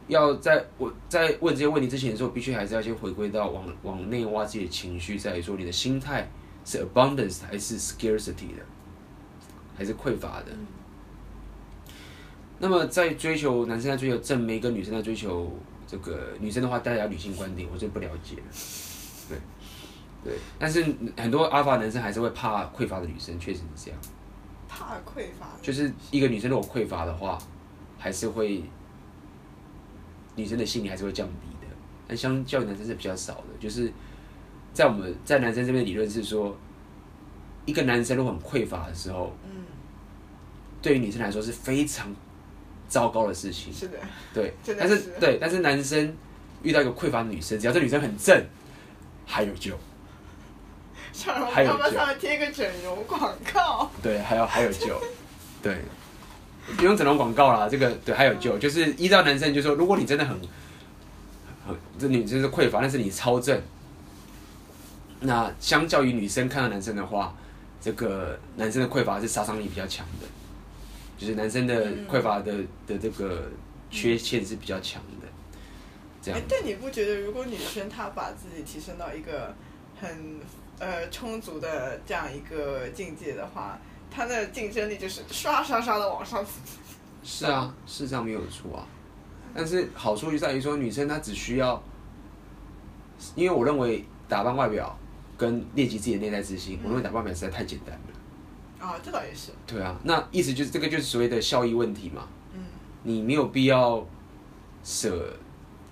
[0.08, 6.32] 要在我在问这些问题之前的时候，必须还是要先回归到往往内挖自己的情绪，在于说你的心态
[6.64, 8.64] 是 abundance 还是 scarcity 的，
[9.78, 10.46] 还是匮乏的。
[12.60, 15.52] 那么在追求男生在追求正妹，跟女生在追求
[15.86, 18.36] 这个女生的话，大家要女性观点，我就不了解。
[19.30, 19.38] 对
[20.24, 20.84] 对，但是
[21.18, 24.00] 很多阿法男生还是会怕匮乏的女生，确实是这样。
[24.68, 27.38] 怕匮乏，就是一个女生如果匮乏的话，
[27.98, 28.64] 还是会。
[30.36, 31.74] 女生的心理还是会降低的，
[32.08, 33.46] 但相较于男生是比较少的。
[33.60, 33.92] 就是
[34.72, 36.56] 在我们在男生这边理论是说，
[37.66, 39.64] 一个男生如果很匮乏的时候，嗯，
[40.80, 42.16] 对于女生来说是非常
[42.88, 43.74] 糟糕的事情。
[43.74, 43.98] 是的，
[44.34, 46.16] 对，但是对，但是男生
[46.64, 48.44] 遇到一个匮乏的女生，只要这女生很正，
[49.26, 49.78] 还有救。
[51.52, 53.90] 还有要不要上面贴个整容广告？
[54.04, 55.02] 对，还有还有救，
[55.64, 55.76] 对，
[56.78, 57.68] 不用整容广告啦。
[57.68, 60.40] 这个对，还有救，就是依照男生就说，如果你真的很，
[61.66, 63.60] 很这女生是匮乏，但是你超正，
[65.22, 67.36] 那相较于女生看到男生的话，
[67.82, 70.28] 这个男生的匮乏是杀伤力比较强的，
[71.18, 72.54] 就是男生的匮乏的
[72.86, 73.50] 的这个
[73.90, 75.28] 缺陷是比较强的。
[76.22, 76.40] 这样。
[76.40, 79.54] 哎，但你不觉得，如果女生她把自己提升到一个
[80.00, 80.40] 很
[80.80, 83.80] 呃充足的这样一个境界的话，
[84.12, 86.46] 她的竞争力就是刷刷刷的往上。
[87.24, 88.88] 是啊，事实上没有错啊。
[89.54, 91.82] 但是好处就在于说，女生她只需要，
[93.36, 94.96] 因为我认为打扮外表
[95.36, 98.17] 跟练习自己的内在自信，我认为打扮外表实在太简单了。
[98.88, 99.52] 啊，这倒也是。
[99.66, 102.28] 对啊，那意思就是这个就是所谓的效益问题嘛。
[102.54, 102.62] 嗯。
[103.04, 104.06] 你没有必要
[104.84, 105.36] 舍。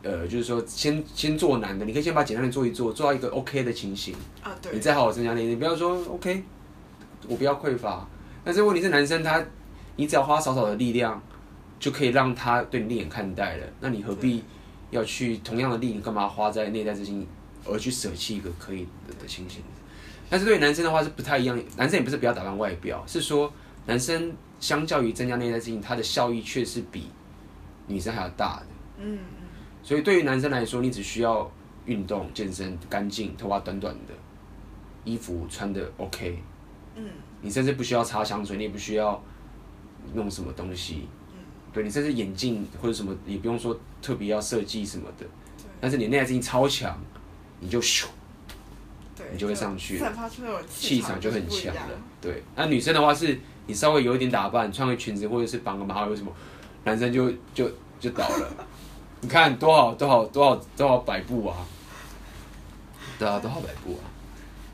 [0.02, 4.14] 呃，就是说先，先先做难的，你可以先把简单的做一做，做到一个 OK 的情形。
[4.44, 4.72] 啊，对。
[4.72, 6.44] 你再好好增加内力，你不要说 OK，
[7.28, 8.08] 我不要匮乏。
[8.44, 9.44] 但是问题是，男生他，
[9.96, 11.20] 你只要花少少的力量，
[11.80, 13.66] 就可以让他对你另眼看待了。
[13.80, 14.44] 那你何必
[14.92, 17.28] 要去同样的力，你干嘛花在内在之心，
[17.66, 19.64] 而去舍弃一个可以的的情形？
[20.30, 23.52] 但是对于男生的话是不太一样，男生也不是不要打扮外表，是说
[23.86, 27.10] 男生相较于增加内在自信，他的效益却是比
[27.88, 28.66] 女生还要大的。
[29.00, 29.20] 嗯。
[29.84, 31.48] 所以对于男生来说，你只需要
[31.86, 34.14] 运动、健身、干净、头发短短的，
[35.04, 36.42] 衣服穿的 OK，
[36.96, 37.08] 嗯，
[37.40, 39.24] 你甚至不需要擦香水，你也不需要
[40.16, 41.38] 弄什么东西，嗯，
[41.72, 45.28] 对，你甚至眼镜或者什么也不用说特别要设计什么的，对，
[45.80, 47.00] 但是你内在性超强，
[47.60, 48.10] 你就咻，对，
[49.32, 51.82] 你就会上去，散发出那种气场就很强了，
[52.22, 52.44] 对。
[52.56, 56.32] 那女生的话是，你稍微有一点打扮，穿个裙子或者是绑个马尾什么，
[56.84, 58.54] 男生就就就倒了。
[59.22, 61.66] 你看多少多少多少多少百步啊！
[63.18, 64.04] 对啊，多少百步啊！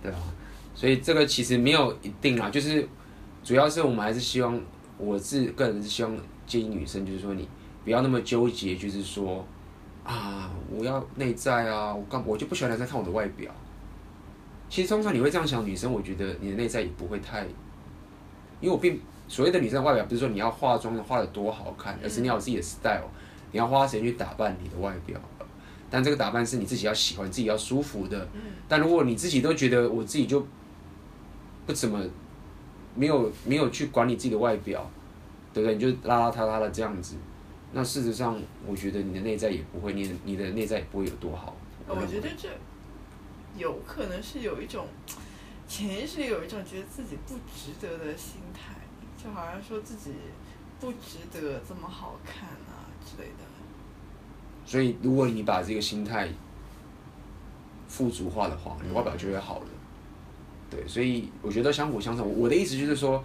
[0.02, 0.18] 对啊，
[0.74, 2.86] 所以这个其实没有一定啊，就是
[3.44, 4.60] 主要是我们还是希望，
[4.98, 6.18] 我是个人是希望
[6.48, 7.48] 建议女生，就是说你
[7.86, 9.46] 不要那么纠结，就是说
[10.04, 13.52] 啊，我要内在啊，我干我就不喜欢男生看我的外表。
[14.72, 17.44] 其实通常你会这样想，女生我觉得你的内在也不会太，
[18.62, 18.98] 因为我并
[19.28, 23.10] 所谓的女生的外表不是说你要化妆的化得多好看，而是你要有自己的 style。
[23.52, 25.20] 你要花时间去打扮你的外表，
[25.90, 28.26] 但这个打扮是你自己要喜欢、自己要舒服的。
[28.70, 30.48] 但如果你自己都觉得我自己就
[31.66, 32.02] 不怎么
[32.96, 34.90] 没有没有去管理自己的外表，
[35.54, 35.76] 对不对？
[35.76, 37.18] 你就邋邋遢遢的这样子，
[37.74, 41.54] 那事实上我觉得你的内在也不会，你你的内在也不会有多好。
[41.90, 42.48] 我觉得这
[43.58, 44.88] 有可能是有一种
[45.68, 48.76] 潜意识里有一种觉得自己不值得的心态，
[49.22, 50.12] 就好像说自己
[50.80, 52.86] 不值得这么好看啊。
[53.04, 53.44] 之类的，
[54.64, 56.30] 所以如果你把这个心态
[57.88, 59.66] 富足化的话，你外表就会好了。
[60.70, 62.26] 对，所以我觉得相辅相成。
[62.40, 63.22] 我的意思就是说，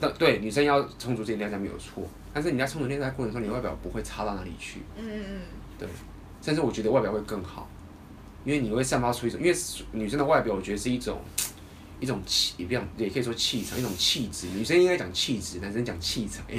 [0.00, 2.02] 那对女生要充足自己内在没有错，
[2.34, 4.80] 但是你在充足内在过程中，你外表不会差到哪里去。
[4.98, 5.40] 嗯嗯嗯。
[5.78, 5.88] 对，
[6.42, 7.68] 甚至我觉得外表会更好，
[8.44, 9.56] 因为你会散发出一种，因为
[9.92, 11.20] 女生的外表，我觉得是一种
[12.00, 14.48] 一种气，也不讲，也可以说气场，一种气质。
[14.48, 16.44] 女生应该讲气质，男生讲气场。
[16.48, 16.58] 欸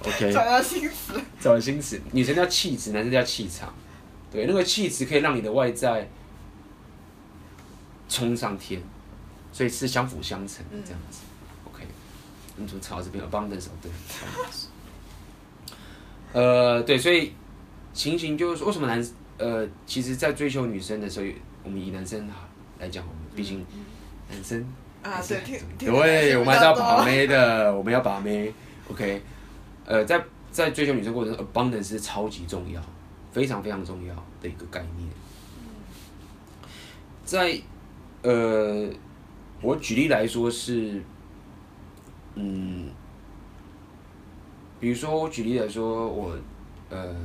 [0.00, 2.00] OK，找到心词，找到心词。
[2.12, 3.74] 女生叫气质，男生叫气场。
[4.30, 6.08] 对，那个气质可以让你的外在
[8.08, 8.80] 冲上天，
[9.52, 11.20] 所以是相辅相成的这样子。
[11.64, 11.84] 嗯、OK，
[12.56, 13.90] 你怎么朝这边？Abundance 对。
[16.32, 17.32] 呃，对，所以
[17.92, 19.04] 情形就是说，为什么男
[19.38, 21.26] 呃，其实，在追求女生的时候，
[21.64, 22.28] 我们以男生
[22.78, 23.64] 来讲，我们毕竟
[24.28, 24.64] 男生
[25.02, 28.52] 啊，对，对，我们还是要把妹的，我们要把妹。
[28.90, 29.22] OK。
[29.86, 32.78] 呃，在在追求女生过程中，abundance 是超级重要，
[33.32, 35.08] 非常非常重要的一个概念。
[37.24, 37.58] 在
[38.20, 38.90] 呃，
[39.62, 41.02] 我举例来说是，
[42.34, 42.90] 嗯，
[44.78, 46.36] 比如说我举例来说，我
[46.90, 47.16] 呃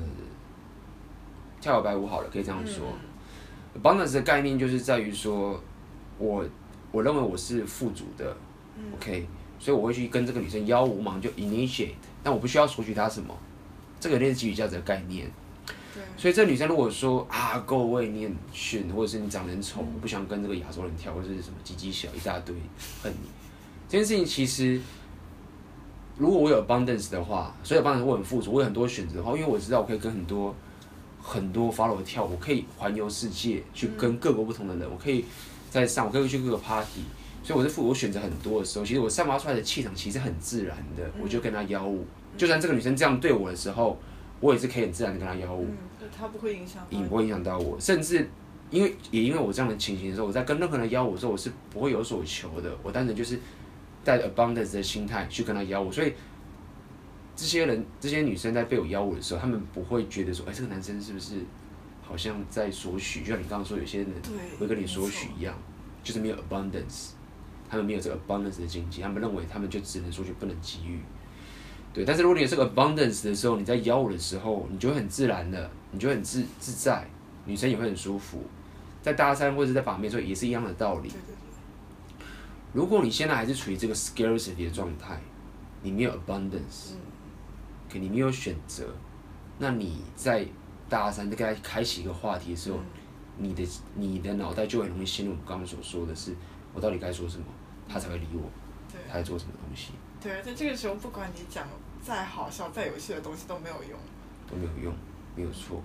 [1.64, 2.84] 跳小白舞好了，可以这样说。
[3.74, 5.58] 嗯、abundance 的概念就是在于说，
[6.18, 6.46] 我
[6.92, 8.36] 我认为我是富足的、
[8.78, 9.26] 嗯、，OK，
[9.58, 11.94] 所以我会去跟这个女生邀舞嘛，就 initiate。
[12.22, 13.34] 但我不需要索取她什么，
[13.98, 15.32] 这个也是给予价值的概念。
[16.18, 22.54] 所以这女生如果说啊，Go away，你很逊，或者是你长得很丑，嗯、我不想跟这个亚洲人跳，或者是什么鸡鸡小一大堆，
[23.02, 23.30] 恨你。
[23.88, 24.82] 这件事情其实，
[26.18, 30.54] 如果我有 abundance 的话，所以 abundance 我很富足，我有很多选择的话，因为我知道我可以跟很多
[31.26, 35.24] 很多 follower 跳，我可以环游世界，去跟各国不同的人，嗯、我可以
[35.72, 37.02] 在上，我可以去各个 party。
[37.42, 42.06] 所以我是富，我选择很多的时候，其实我散发出来的气场其实很自然的，嗯、我就跟她邀舞。
[42.38, 43.98] 就算这个女生这样对我的时候，
[44.40, 45.66] 我也是可以很自然的跟她邀舞。
[46.02, 46.86] 嗯，她不会影响。
[46.90, 48.30] 也不会影响到我，甚至
[48.70, 53.40] 因为也因为我这样的情形的时候，我在跟任何人邀我的时候，我是不会有所求的，我单纯就是
[54.04, 56.14] 带着 abundance 的心态去跟他邀我，所以
[57.36, 61.36] 这些人这些女生在被我邀我的时候，她们不会觉得说，哎，这个男生是不是
[62.02, 63.22] 好像在索取？
[63.22, 64.08] 就像你刚刚说，有些人
[64.60, 65.56] 会跟你索取一样，
[66.04, 67.12] 就是没有 abundance，
[67.70, 71.00] 他们没有这个 abundance 的经济，他们认为他们就只能索取，不能给予。
[71.94, 77.08] 对，但是如果你有这个 abundance 的时候，你在邀我的时候，你就会很自然的，你就会很自自在，
[77.46, 78.44] 女生也会很舒服。
[79.02, 81.12] 在搭讪或者在把妹的时候也是一样的道理。
[82.72, 85.22] 如果你现在还是处于这个 scarcity 的状态，
[85.84, 87.13] 你没有 abundance，可
[88.00, 88.86] 你没有选择，
[89.58, 90.46] 那你在
[90.90, 92.80] 大三在跟他开启一个话题的时候，
[93.38, 96.36] 你的你的脑袋就很容易陷入我们刚刚所说的是，
[96.74, 97.46] 我到底该说什么，
[97.88, 98.42] 他才会理我，
[99.08, 99.92] 他在做什么东西。
[100.22, 101.68] 对啊，在这个时候，不管你讲
[102.02, 104.00] 再好笑、再有趣的东西都没有用，
[104.50, 104.94] 都没有用，
[105.36, 105.82] 没有错。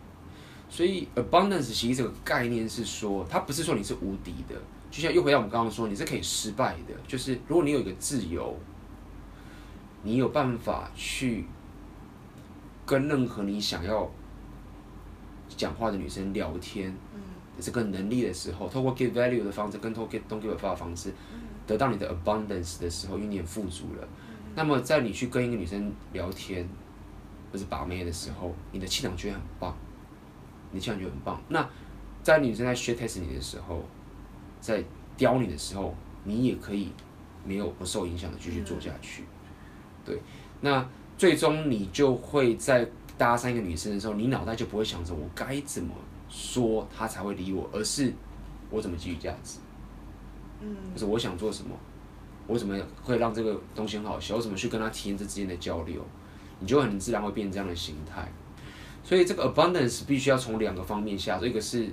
[0.70, 4.54] 所以，abundance 其实这个概念是说，它不是说你是无敌的，
[4.90, 6.94] 就像又回到我们刚刚说，你是可以失败的。
[7.06, 8.54] 就是如果你有一个自由，
[10.02, 11.46] 你有办法去
[12.88, 14.10] 跟任何你想要
[15.46, 17.20] 讲话的女生聊天，嗯，
[17.60, 21.12] 这个能力的时候，透过 give value 的方式，跟透过 don't give a fuck 的方式，
[21.66, 24.08] 得到你的 abundance 的时候，因为你很富足了。
[24.54, 26.66] 那么，在你去跟一个女生聊天，
[27.52, 29.76] 或者把妹的时候，你的气场就会很棒，
[30.70, 31.38] 你的气场就很棒。
[31.48, 31.68] 那
[32.22, 33.84] 在女生在 shit test 你的时候，
[34.62, 34.82] 在
[35.18, 36.90] 刁你的时候，你也可以
[37.44, 39.24] 没有不受影响的继续做下去。
[40.04, 40.18] 对，
[40.62, 40.88] 那
[41.18, 42.88] 最终你就会在
[43.18, 45.92] 搭讪一个女生的时候，你脑袋就不会想着我该怎么
[46.30, 48.14] 说她才会理我，而是
[48.70, 49.58] 我怎么给予价值，
[50.60, 51.76] 嗯，就是我想做什么。
[52.46, 54.36] 我怎么会让这个东西很好笑？
[54.36, 56.02] 我怎么去跟她体验这之间的交流？
[56.60, 58.26] 你就很自然会变成这样的形态。
[59.04, 61.88] 所以这个 abundance 必须要从两个方面下，一个是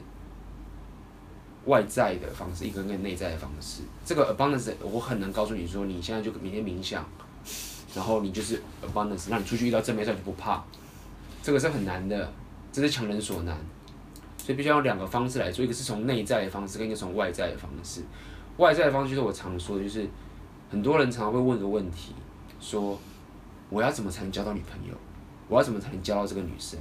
[1.66, 3.82] 外在的方式，一个跟内在的方式。
[4.06, 7.06] 这个 abundance 我很难告诉你说，你现在就明天冥想，
[7.96, 10.64] 然后你就是 abundance，让你出去遇到正面事就不怕。
[11.42, 12.32] 这个是很难的，
[12.72, 13.58] 这是强人所难。
[14.38, 18.02] 所以必须要两个方式来做，一个是从内在的方式，跟一个从外在的方式。
[18.58, 20.08] 外在的方式就是我常说的，就是。
[20.68, 22.14] 很多人常常会问个问题，
[22.60, 23.00] 说
[23.70, 24.96] ：“我要怎么才能交到女朋友？
[25.48, 26.78] 我要怎么才能交到这个女生？”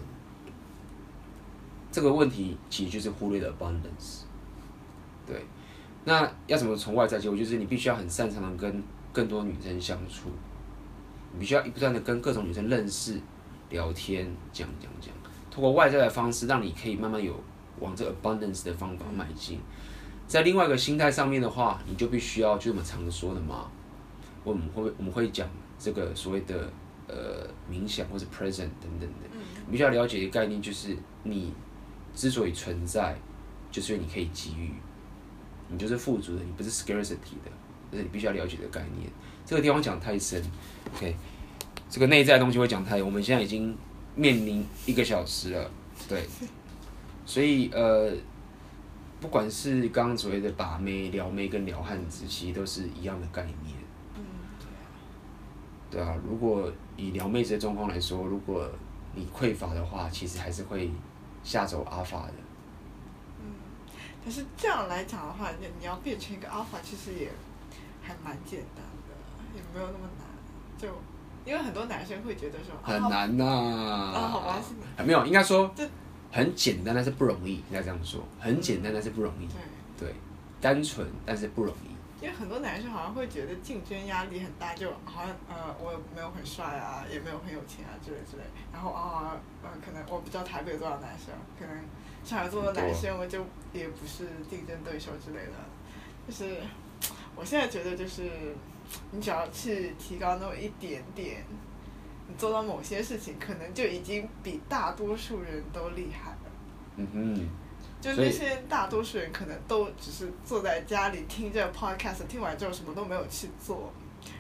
[1.93, 4.23] 这个问题其实就是忽略了 abundance。
[5.27, 5.45] 对，
[6.05, 7.39] 那要怎么从外在结果？
[7.39, 10.31] 就是你必须要很擅长的跟更多女生相处，
[11.35, 13.21] 你必须要不断的跟各种女生认识、
[13.71, 15.13] 聊天、讲讲讲，
[15.51, 17.35] 通过外在的方式，让你可以慢慢有
[17.81, 19.59] 往这 abundance 的方法迈进。
[20.29, 23.69] 在另外一个心态上面的话，你就必须要就这么常说的嘛。
[24.45, 26.71] 我们会我们会讲这个所谓的
[27.09, 29.29] 呃冥想或者 present 等等的。
[29.67, 31.53] 你必须要了解一个概念，就是你
[32.15, 33.17] 之所以存在，
[33.71, 34.71] 就是因为你可以给予，
[35.69, 37.51] 你就是富足的，你不是 scarcity 的，
[37.95, 39.09] 这是你必须要了解的概念。
[39.47, 40.43] 这个地方讲太深
[40.95, 41.15] ，OK，
[41.89, 43.77] 这个内在的东西会讲太，我们现在已经
[44.17, 45.71] 面临一个小时了，
[46.09, 46.27] 对，
[47.25, 48.13] 所以呃。
[49.21, 53.75] 不管是刚刚所谓的把妹、撩妹跟撩汉子，其实都是一样的概念。
[54.17, 54.23] 嗯，
[55.91, 56.15] 对啊。
[56.29, 58.71] 如果以撩妹这状况来说，如果
[59.15, 60.91] 你匮乏的话，其实还是会
[61.43, 62.35] 下走阿法的。
[63.41, 63.47] 嗯，
[64.23, 67.31] 但是这样来讲的话，你你要变成一个阿法，其实也
[68.07, 70.27] 还蛮简单的，也没有那么难。
[70.77, 70.89] 就
[71.45, 73.45] 因为很多男生会觉得说很难呐。
[73.45, 75.03] 啊，好吧，是。
[75.03, 75.75] 没有，应该说。
[76.33, 78.21] 很简单，但是不容易，应该这样说。
[78.41, 79.47] 很简单，但是不容易。
[79.97, 80.15] 对，对，
[80.61, 81.95] 单纯但是不容易。
[82.25, 88.43] 因为很多男生好像会觉得竞争压力很大，就好像呃，我没有很帅啊，也没有很有钱啊之类之类。
[88.73, 91.85] 然后啊，呃，可能我不知道台北有多少男生，可能
[92.25, 95.53] 上海这么多男生我就也不是竞争对手之类的。
[96.27, 96.63] 就是
[97.37, 98.23] 我现在觉得，就是
[99.11, 101.45] 你只要去提高那么一点点。
[102.27, 106.51] 你做到某些事情，可能就已经比大多数人都厉害了。
[106.97, 107.49] 嗯哼。
[108.01, 113.91] 就那些大多数人可能都只是坐在家里听这个 podcast，听完之后什么都没有去做，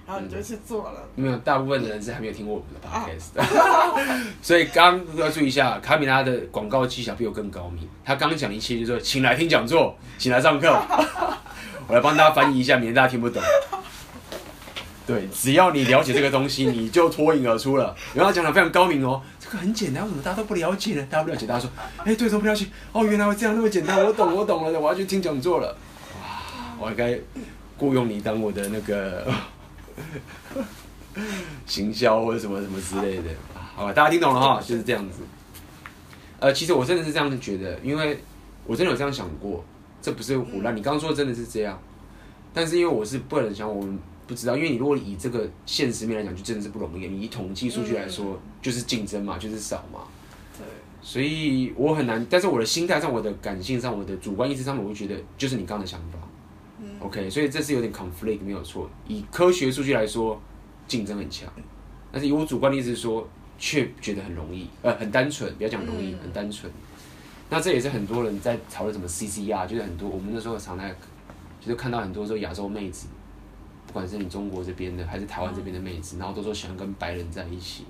[0.06, 1.08] 然后你就去做了。
[1.14, 3.40] 没有，大部分的人是还没有听过我们的 podcast。
[3.40, 7.88] 啊、 所以刚要注意一下，卡米拉的广告技巧比我更高明。
[8.04, 10.70] 他刚讲一切就是说，请来听讲座，请来上课。
[11.86, 13.42] 我来帮大家翻译一下，免得大家听不懂。
[15.06, 17.94] 对，只要你了解这个东西，你就脱颖而出了。
[18.14, 21.06] 然后他讲的非常高明哦，这个很简单，为什么大家都不了解呢？
[21.10, 21.68] 大家不了解，大家说，
[22.04, 22.66] 哎，对，都不了解？
[22.92, 25.76] 哦，原来会这样那么简单，我懂，我懂了，我要去听讲座了。
[26.22, 27.18] 哇，我应该
[27.76, 29.30] 雇佣你当我的那个
[31.66, 33.24] 行销或者什么什么之类的。
[33.76, 35.18] 好吧，大家听懂了哈，就是这样子。
[36.40, 38.22] 呃，其实我真的是这样子觉得，因为
[38.64, 39.62] 我真的有这样想过，
[40.04, 40.76] 这不是胡乱。
[40.76, 41.80] 你刚刚说的真的是这样，
[42.52, 47.06] 但是因为我是不能想，我们不知道，因为你如果以这个现实面来讲，就真的是不容易。
[47.06, 50.00] 你以统计数据来说，就是竞争嘛，就是少嘛。
[50.58, 50.66] 对。
[51.00, 56.18] 所以我很难，但是我的心态上、我的感性上、我的主观意识上面，我会觉得就是你刚刚的想法。
[56.82, 56.86] 嗯。
[57.00, 58.90] OK，所以这是有点 conflict，没有错。
[59.08, 60.38] 以科学数据来说，
[60.86, 61.50] 竞争很强，
[62.12, 63.26] 但是以我主观的意思说，
[63.58, 65.50] 却觉得很容易，呃，很单纯。
[65.54, 66.70] 不要讲容易，很单纯。
[67.50, 70.88] 那这也是很多人在讨论什么 CCR，就是很多我们那时候常在，
[71.60, 73.06] 就是看到很多说亚洲妹子，
[73.86, 77.84] 不管是你中国这边的还是台湾这边的妹子，然后都说喜欢跟白人在一起，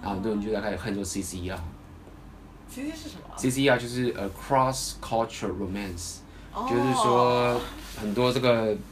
[0.00, 1.58] 然后很多人就在开始恨说 CCR。
[2.72, 6.18] CCR 是什么？CCR 就是呃 cross cultural romance，
[6.68, 7.60] 就是说
[8.00, 8.76] 很多这个。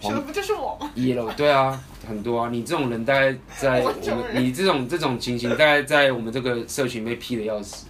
[0.00, 7.84] 说的不就是我吗？Yellow 对啊，很多啊，你这种人大概在 我们，你这种这种情形大概在我们这个社群被批的要死。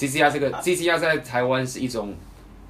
[0.00, 2.14] C C R 这个 C C R 在台湾是一种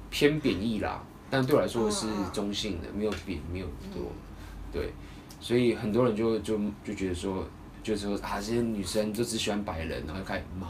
[0.09, 4.11] 偏贬义啦，但对我来说是中性的，没有贬，没有多，
[4.69, 4.91] 对，
[5.39, 7.47] 所以很多人就就就觉得说，
[7.81, 10.67] 就是说啊，这些女生就只喜欢白人，然后开始骂。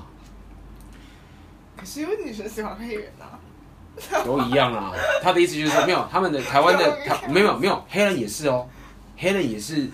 [1.75, 3.41] 可是有女生喜欢黑人啊，
[4.23, 4.93] 都一样啊。
[5.23, 8.69] 他的意思就是说，没有他们的台湾的 台没有没有黑人也是哦，
[9.17, 9.89] 黑人也是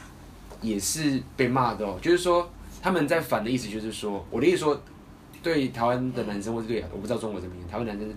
[0.61, 2.51] 也是被骂的哦，就是说
[2.81, 4.77] 他们在反的意思就是说，我的意思说。
[5.47, 8.13] 对台湾的男生，或是对我不知道中国怎么样，台湾男生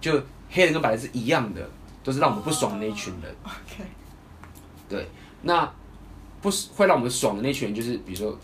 [0.00, 0.12] 就
[0.50, 1.68] 黑人跟白人是一样的，
[2.02, 3.34] 都是让我们不爽的那一群人。
[3.42, 3.84] Oh, OK。
[4.88, 5.08] 对，
[5.42, 5.72] 那
[6.42, 8.38] 不是会让我们爽的那群人，就是比如说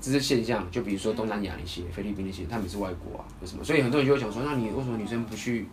[0.00, 3.64] 这是现象，就比如说东南亚那些、菲律宾那些，他们是外国啊，为什么？
[3.64, 5.66] 所以很多人就会讲说，那你为什么女生不去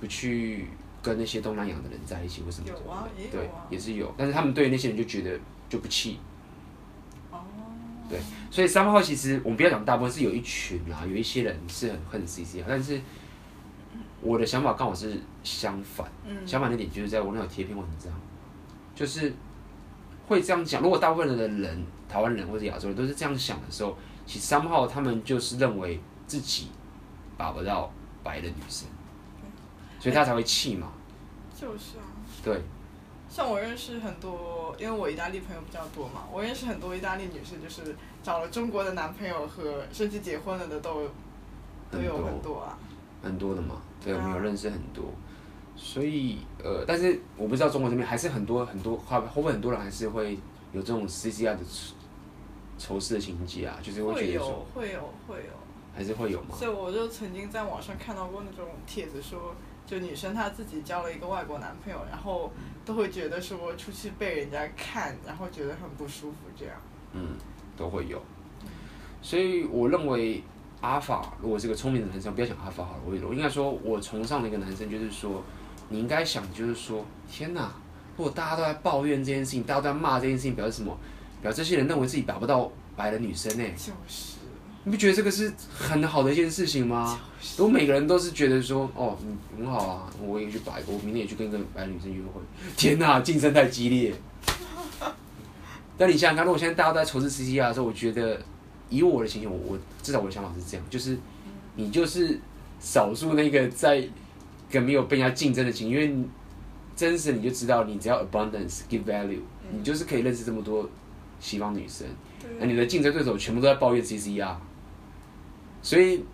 [0.00, 0.66] 不去
[1.02, 2.42] 跟那些东南亚的人在一起？
[2.46, 2.68] 为什么？
[2.68, 3.30] 有啊，也有啊。
[3.30, 5.38] 对，也是有，但是他们对那些人就觉得
[5.68, 6.18] 就不气。
[8.10, 13.00] 对，所以三号其实我们不要讲大部分，是有一群啦，有一些人是很恨 CC 啊但是
[14.20, 16.06] 我的想法刚好是相反。
[16.26, 18.12] 嗯相反的点就是在我那有贴一篇文章，
[18.94, 19.32] 就是
[20.26, 20.82] 会这样讲。
[20.82, 23.96] 如果大部分人的人，台湾人或者亚洲人都是这样想的时候，
[24.26, 26.68] 其实三号他们就是认为自己
[27.38, 27.92] 把不到
[28.24, 28.88] 白的女生，
[30.00, 30.90] 所以他才会气嘛。
[31.54, 32.04] 就是啊。
[32.42, 32.60] 对。
[33.28, 41.02] 像我认识很多，因为我意大利朋友比较多嘛，我认识很多意大利女生，就是找了中国的男朋友和甚至结婚了的都
[41.90, 42.78] 都有很多啊，
[43.22, 45.04] 很多的嘛，对，我们有认识很多，
[45.76, 50.38] 所以呃，但是我不知道中国这边还是很多很多，会不会很多人还是会
[50.72, 51.60] 有这种 CCR 的
[52.78, 55.52] 仇视的情节啊，就是会觉得说会有会有会有，
[55.94, 56.56] 还是会有吗？
[56.56, 59.54] 所以我就曾经在网上看到过那种帖子说。
[59.86, 62.52] 就女生她自己交了一个外国男朋友，然后
[62.84, 66.74] 都会觉得说出去被人家看，然后觉得很不舒服这样。
[67.12, 67.36] 嗯，
[67.76, 68.22] 都会有。
[69.22, 70.42] 所以我认为
[70.80, 75.42] 阿法如果是个聪明的男生，不要讲阿法好了，我我应该说我崇尚的一个男生就是说，
[75.88, 77.72] 你应该想就是说，天哪！
[78.16, 80.96] 如果大家都在抱怨这件事情，大家都在骂这件事情，表示什么？
[81.40, 83.64] 表示这些人认为自己达不到白的女生呢？
[83.76, 84.39] 就是。
[84.84, 87.20] 你不觉得这个是很好的一件事情吗？
[87.58, 89.16] 如果每个人都是觉得说，哦，
[89.56, 92.40] 很好啊，我也去白，我明天也去跟一个白女生约会。
[92.78, 94.14] 天哪，竞争太激烈。
[95.98, 98.40] 但你想想看，如果现在大家都在仇视 CCR 的时候，我觉得
[98.88, 101.18] 以我的情形，我我至少我的想法是这样，就是
[101.76, 102.40] 你就是
[102.80, 104.02] 少数那个在
[104.70, 106.16] 跟没有被人家竞争的情，因为
[106.96, 110.88] 真实你就知道，你只要 abundance give value，你就是可以认识这么多
[111.38, 112.06] 西方女生。
[112.58, 114.54] 那你的竞争对手全部都在抱怨 CCR。
[115.82, 116.24] 所以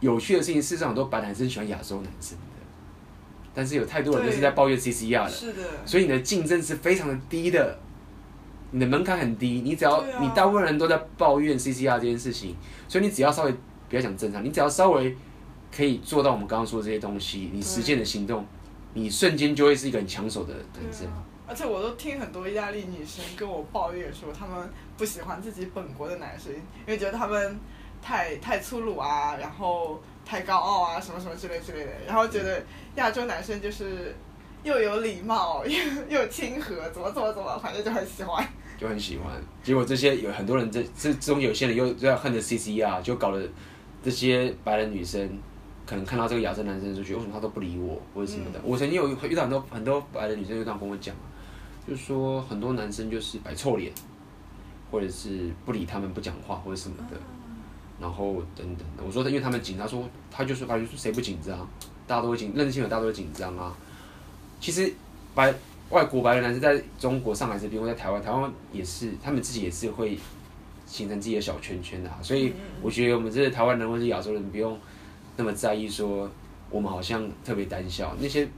[0.00, 2.44] 有趣的事情，事实上很多白男生喜欢亚洲男生的，
[3.54, 5.30] 但是有太多人都是在抱怨 CCR 的。
[5.30, 5.62] 是的。
[5.86, 7.78] 所以你的竞争是非常的低的，
[8.70, 9.62] 你的门槛很低。
[9.64, 12.56] 你只要你大部分人都在抱怨 CCR 这件事情，
[12.88, 13.54] 所以你只要稍微
[13.88, 15.16] 不要讲正常，你只要稍微
[15.74, 18.44] 可以做到我们刚刚说的这些东西，你实践的行动，
[18.94, 21.06] 你瞬间就会是一个很抢手的男生。
[21.46, 27.58] 而且我都听很多意大利女生跟我抱怨说，她们不喜欢自己本国的男生，因为觉得他们。
[28.02, 32.62] 太太粗鲁啊，然后太高傲啊，什么什么之类之类的，然后觉得
[32.96, 34.14] 亚洲男生就是
[34.64, 35.78] 又有礼貌 又
[36.08, 38.46] 又亲和，怎么怎么怎么，反正就很喜欢。
[38.78, 43.48] 就很喜欢，结果这些有很多人这这中有些人又又要恨着 CCR，就搞得
[44.02, 45.38] 这些白人女生
[45.86, 48.58] 可能看到这个亚洲男生就觉得为什么他都不理我或者什么的。
[48.58, 51.14] 嗯、我曾经有遇到很多很多白人女生就这样跟我讲，
[51.86, 53.92] 就说很多男生就是摆臭脸，
[54.90, 57.16] 或者是不理他们不讲话或者什么的。
[57.16, 57.41] 嗯
[58.02, 61.56] 然后等等的，我说他，因为他们紧张，说他就说，他就说谁不紧张？
[62.04, 63.72] 大家都会紧，认识新人大家都会紧张啊。
[64.60, 64.92] 其实
[65.36, 65.54] 白
[65.88, 70.18] 外国白人男生在中国上海这边，或在台湾，台湾也是，他们自己也是会
[70.84, 72.18] 形成自己的小圈圈的啊。
[72.20, 74.76] 所以我觉得我们这些台湾人或是亚洲人，不用
[75.36, 76.28] 那么在意说，
[76.70, 78.16] 我们好像特别胆小。
[78.18, 78.48] 那些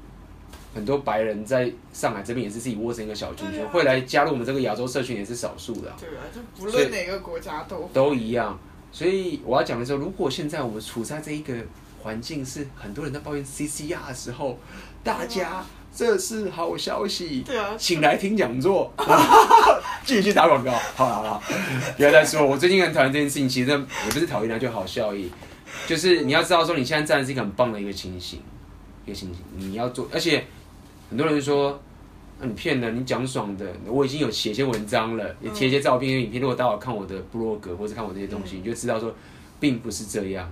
[0.75, 5.97] 很多白人在上海这边也是自己窝成一个小圈圈，啊、会来加入我们这个亚洲社群也是少数的、啊。
[6.01, 8.59] 对啊，就不论哪个国家都都一样。
[8.95, 11.53] 所以我要讲的时候，如果现在我们处在这一个
[12.01, 14.57] 环境，是很多人在抱怨 CCR 的时候，
[15.03, 18.95] 大家这是好消息，对啊，请来听讲座，
[20.07, 20.71] 继续打广告。
[20.95, 21.43] 好了好了，
[21.97, 25.29] 不要再说，我最近很讨厌这件事情，其实也不是讨厌它，就好笑而已。
[25.89, 28.41] 就是你要知道说，你现在站的是一个很棒的一个情形，
[29.05, 30.47] 一个情形，你要做，而且
[31.11, 31.83] 很多人说。
[32.39, 36.41] 那、啊、你骗人，你讲爽的，我已经有写些文章了，也贴一些照片、影片。
[36.41, 39.15] 如果大家看我的部落格或者看我这些东西，你就知道说，
[39.61, 40.51] 并不是这样。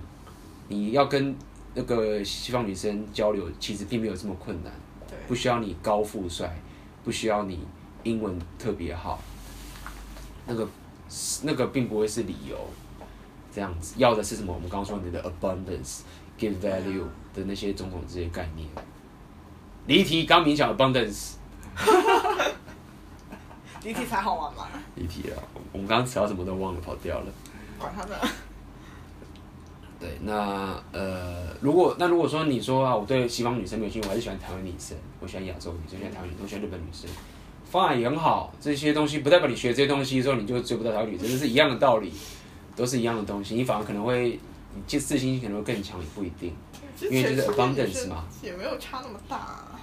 [0.69, 1.35] 你要跟
[1.73, 4.71] 那个西方女生交流，其实并没有这么困难。
[5.27, 6.57] 不需要你高富帅，
[7.03, 7.59] 不需要你
[8.03, 9.21] 英文特别好。
[10.47, 10.67] 那个
[11.43, 12.57] 那个并不会是理由。
[13.53, 14.51] 这样子要的是什么？
[14.51, 15.99] 我们刚刚说你的 abundance、
[16.39, 17.03] give value
[17.35, 18.67] 的那些种种这些概念。
[19.85, 21.33] 离题，刚明讲 abundance。
[21.75, 22.51] 哈哈哈哈
[23.83, 24.67] 离题才好玩嘛！
[24.95, 27.25] 离题了，我们刚刚扯到什么都忘了，跑掉了。
[27.77, 28.17] 管他的。
[29.99, 37.09] 对，那呃，如果那如果说你说啊，我对西方女生没有兴趣，我还是喜欢台湾女生，我喜欢亚洲女生，喜欢台湾女生，我喜欢日本女生
[37.71, 38.53] ，fine 也很好。
[38.59, 42.13] 这些东西不代表你学这些东西之后你就追不到台湾女生，这是一样的道理，
[42.75, 43.55] 都是一样的东西。
[43.55, 44.39] 你反而可能会，
[44.75, 46.55] 你自信心可能会更强，也不一定，
[47.01, 49.79] 因为就是 abundance 嘛，也没有差那么大啊。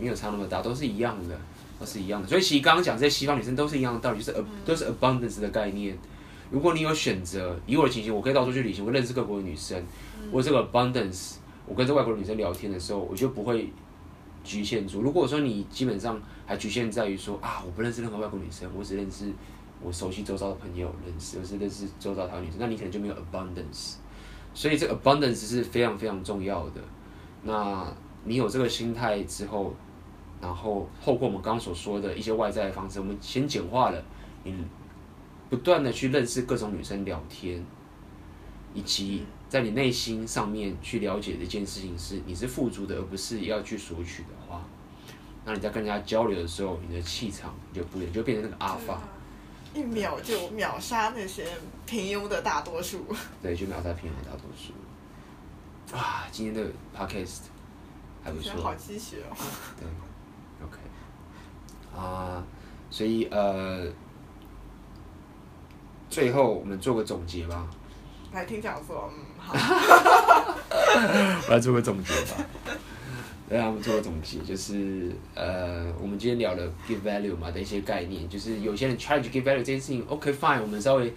[0.00, 1.38] 没有差那么大，都是一样的，
[1.78, 2.28] 都是一样的。
[2.28, 5.96] 所以其实刚刚讲这些西方女生都是一样的道理，就是都是 abundance 的概念。
[6.50, 9.82] 如果你有选择，以我的情形，我可以到处去旅行，我认识各国的女生，
[10.30, 11.34] 我这个 abundance，
[11.66, 13.70] 我跟这外国的女生聊天的时候，我就不会
[14.42, 15.02] 局限住。
[15.02, 19.30] 如果说你基本上还局限在于说啊，我不认识任何外国女生，我只认识
[19.82, 23.96] 我熟悉周遭的朋友认识，我是认识周遭台湾女生，那你可能就没有 abundance。
[24.54, 26.80] 所以这个 abundance 是非常非常重要的。
[27.42, 27.86] 那
[28.24, 29.74] 你有这个心态之后。
[30.40, 34.02] 然后透过我们刚刚所说的一些外在的方式，我们先简化了，
[34.44, 34.54] 你
[35.50, 37.64] 不断的去认识各种女生聊天，
[38.74, 44.62] 以及在你内心上面去了解的一件事情是，你是富足的，而不是要去索取的话，
[45.44, 49.00] 那你在跟人家交流的时候，你的气场就不一样，就变成那个阿法，
[49.74, 51.46] 一秒就秒杀那些
[51.86, 53.04] 平庸的大多数。
[53.42, 55.96] 对，就秒杀平庸的大多数。
[55.96, 57.44] 啊，今天的 podcast
[58.22, 59.36] 还不错，好鸡血哦。
[59.80, 59.86] 对。
[61.98, 62.44] 啊，
[62.90, 63.84] 所以呃，
[66.08, 67.68] 最后我们做个总结吧。
[68.32, 69.54] 来听讲座，嗯，好。
[71.48, 72.44] 我 来做个总结吧。
[73.48, 81.12] 对啊，我们做个总结，就是呃，我们今天聊了 give value 嘛的一些概念，就是有些人 try to give value 这件事情，OK fine，我们稍微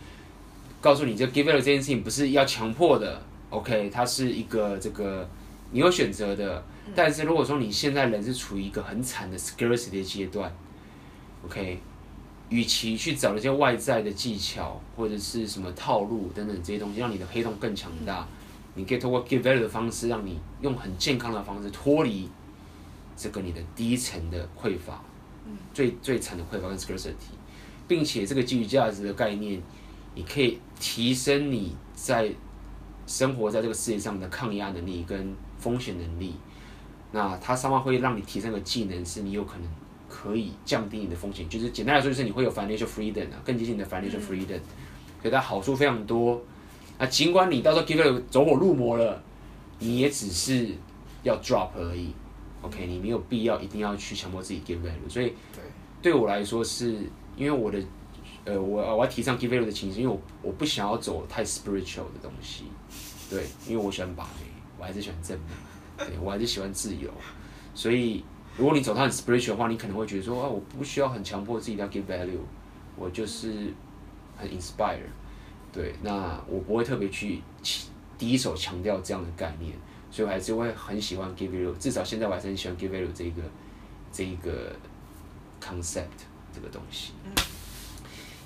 [0.79, 5.29] 告诉你，这 give value 这件事情不是要强迫的，OK，它是一个这个
[5.71, 6.63] 你有选择的。
[6.95, 10.53] 但是如果说你现在人是处于一个很惨的 scarcity 的阶段
[11.45, 11.79] ，OK，
[12.49, 18.27] 与其去找那些外在的技巧或者是什么套路等等这些东西，让你的黑洞更强大，
[18.75, 22.29] 你可以通过 give value 的方式，让你用很健康的方式脱离
[23.15, 25.01] 这个你的低层的匮乏，
[25.73, 27.13] 最最惨的匮乏跟 scarcity，
[27.87, 29.61] 并且这个基于价值的概念，
[30.15, 32.33] 你可以提升你在
[33.07, 36.35] 生活在这个世界上的抗压能力跟风险能力。
[37.13, 39.67] 那它上面会让你提升的技能，是你有可能
[40.21, 44.59] 可以降低你的风险，就是简单来说，就是你会有 financial freedom 啊，更接近你的 financial freedom，
[45.21, 46.39] 所以它好处非常多。
[46.99, 49.23] 啊尽管你到时候 give value 走火入魔了，
[49.79, 50.69] 你也只是
[51.23, 52.13] 要 drop 而已
[52.61, 55.09] ，OK，你没有必要一定要去强迫自己 give value。
[55.09, 55.33] 所以
[56.01, 56.99] 对我来说是，
[57.35, 57.79] 因为我的
[58.45, 62.65] 呃，我我要提倡 give value 的情绪，因为我我不想要走太 spiritual 的东西，
[63.29, 64.45] 对，因为我喜欢把妹，
[64.77, 65.47] 我还是喜欢正面。
[65.97, 67.11] 对，我还是喜欢自由，
[67.75, 68.23] 所以
[68.57, 72.37] 如果你走他很 spiritual 的话，你可能会觉得说啊，我不需要很强迫自己要 give value，
[72.95, 73.73] 我就是
[74.37, 74.99] 很 inspire，
[75.71, 77.41] 对，那我不会特别去
[78.17, 79.73] 第一手强调这样的概念，
[80.11, 83.41] 所以我还是会很喜欢 give value，至少现在我还是很喜欢 give value 这一个
[84.11, 84.75] 这一个
[85.63, 87.13] concept 这个东西，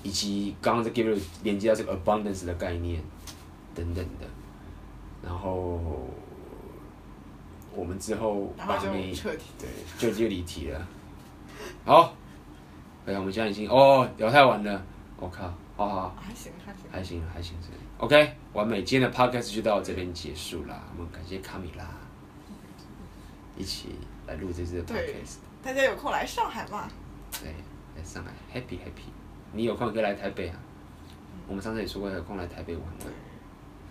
[0.03, 3.01] 以及刚刚在 give value 连接到这个 abundance 的概念
[3.73, 4.27] 等等的，
[5.23, 6.07] 然后。
[7.75, 9.37] 我们之后把妹，对，
[9.97, 10.87] 就就离题了。
[11.83, 12.13] 好，
[13.05, 14.81] 哎呀，我们现在已经哦聊太晚了，
[15.17, 20.83] 我靠，好好，还行还行，还行还行是，OK，完美，今天的 podcast 就到这边结束啦。
[20.97, 21.85] 我们感谢卡米拉，
[23.57, 23.95] 一起
[24.27, 25.37] 来录这次的 podcast。
[25.63, 26.87] 大家有空来上海嘛？
[27.41, 27.49] 对，
[27.97, 29.09] 来上海，happy happy。
[29.51, 30.55] 你有空可以来台北啊？
[31.47, 33.05] 我们上次也说过有空来台北玩的。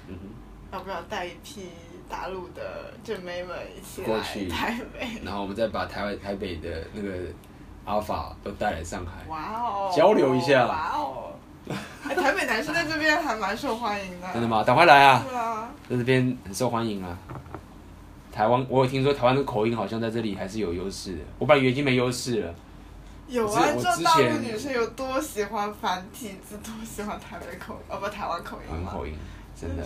[0.08, 0.28] 嗯哼。
[0.72, 1.68] 要不要带一批？
[2.08, 7.10] 大陆的姐妹们一起过去台北，然后我们再把台湾台北的那个
[7.84, 11.32] 阿法都带来上海，哇哦，交流一下哇哦，
[11.68, 14.62] 哎，台北男生在这边还蛮受欢迎的， 真的吗？
[14.62, 15.24] 赶快来啊！
[15.28, 17.18] 对啊，在这边很受欢迎啊。
[18.32, 22.54] 台湾，我有听说台湾的口音好像在这里还是有优势的，我本来以为已经没优势了。
[23.28, 28.68] 有啊，我知道大陆女生有多喜欢繁体字，多喜欢台北口音，哦不，台湾口音。
[28.68, 29.14] 台湾口音，
[29.54, 29.82] 真的。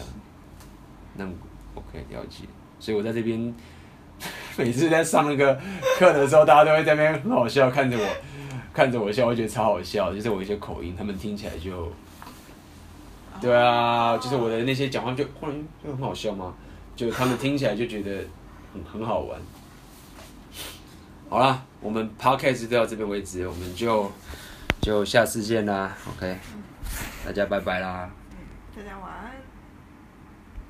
[1.14, 1.24] 那
[1.74, 2.44] OK 了解，
[2.78, 3.54] 所以我在这边
[4.56, 5.54] 每次在上那个
[5.98, 8.06] 课的时候，大家都会在那边很好笑，看着我，
[8.74, 10.12] 看着我笑，我觉得超好笑。
[10.12, 11.92] 就是我一些口音，他们听起来就，
[13.40, 16.54] 对啊，就是我的那些讲话就忽然就很好笑嘛，
[16.96, 18.24] 就他们听起来就觉得
[18.72, 19.40] 很很好玩。
[21.30, 24.10] 好啦，我们 podcast 就到这边为止，我们就
[24.80, 26.36] 就下次见啦，OK，
[27.24, 28.10] 大家拜拜啦，
[28.74, 29.27] 大家晚安。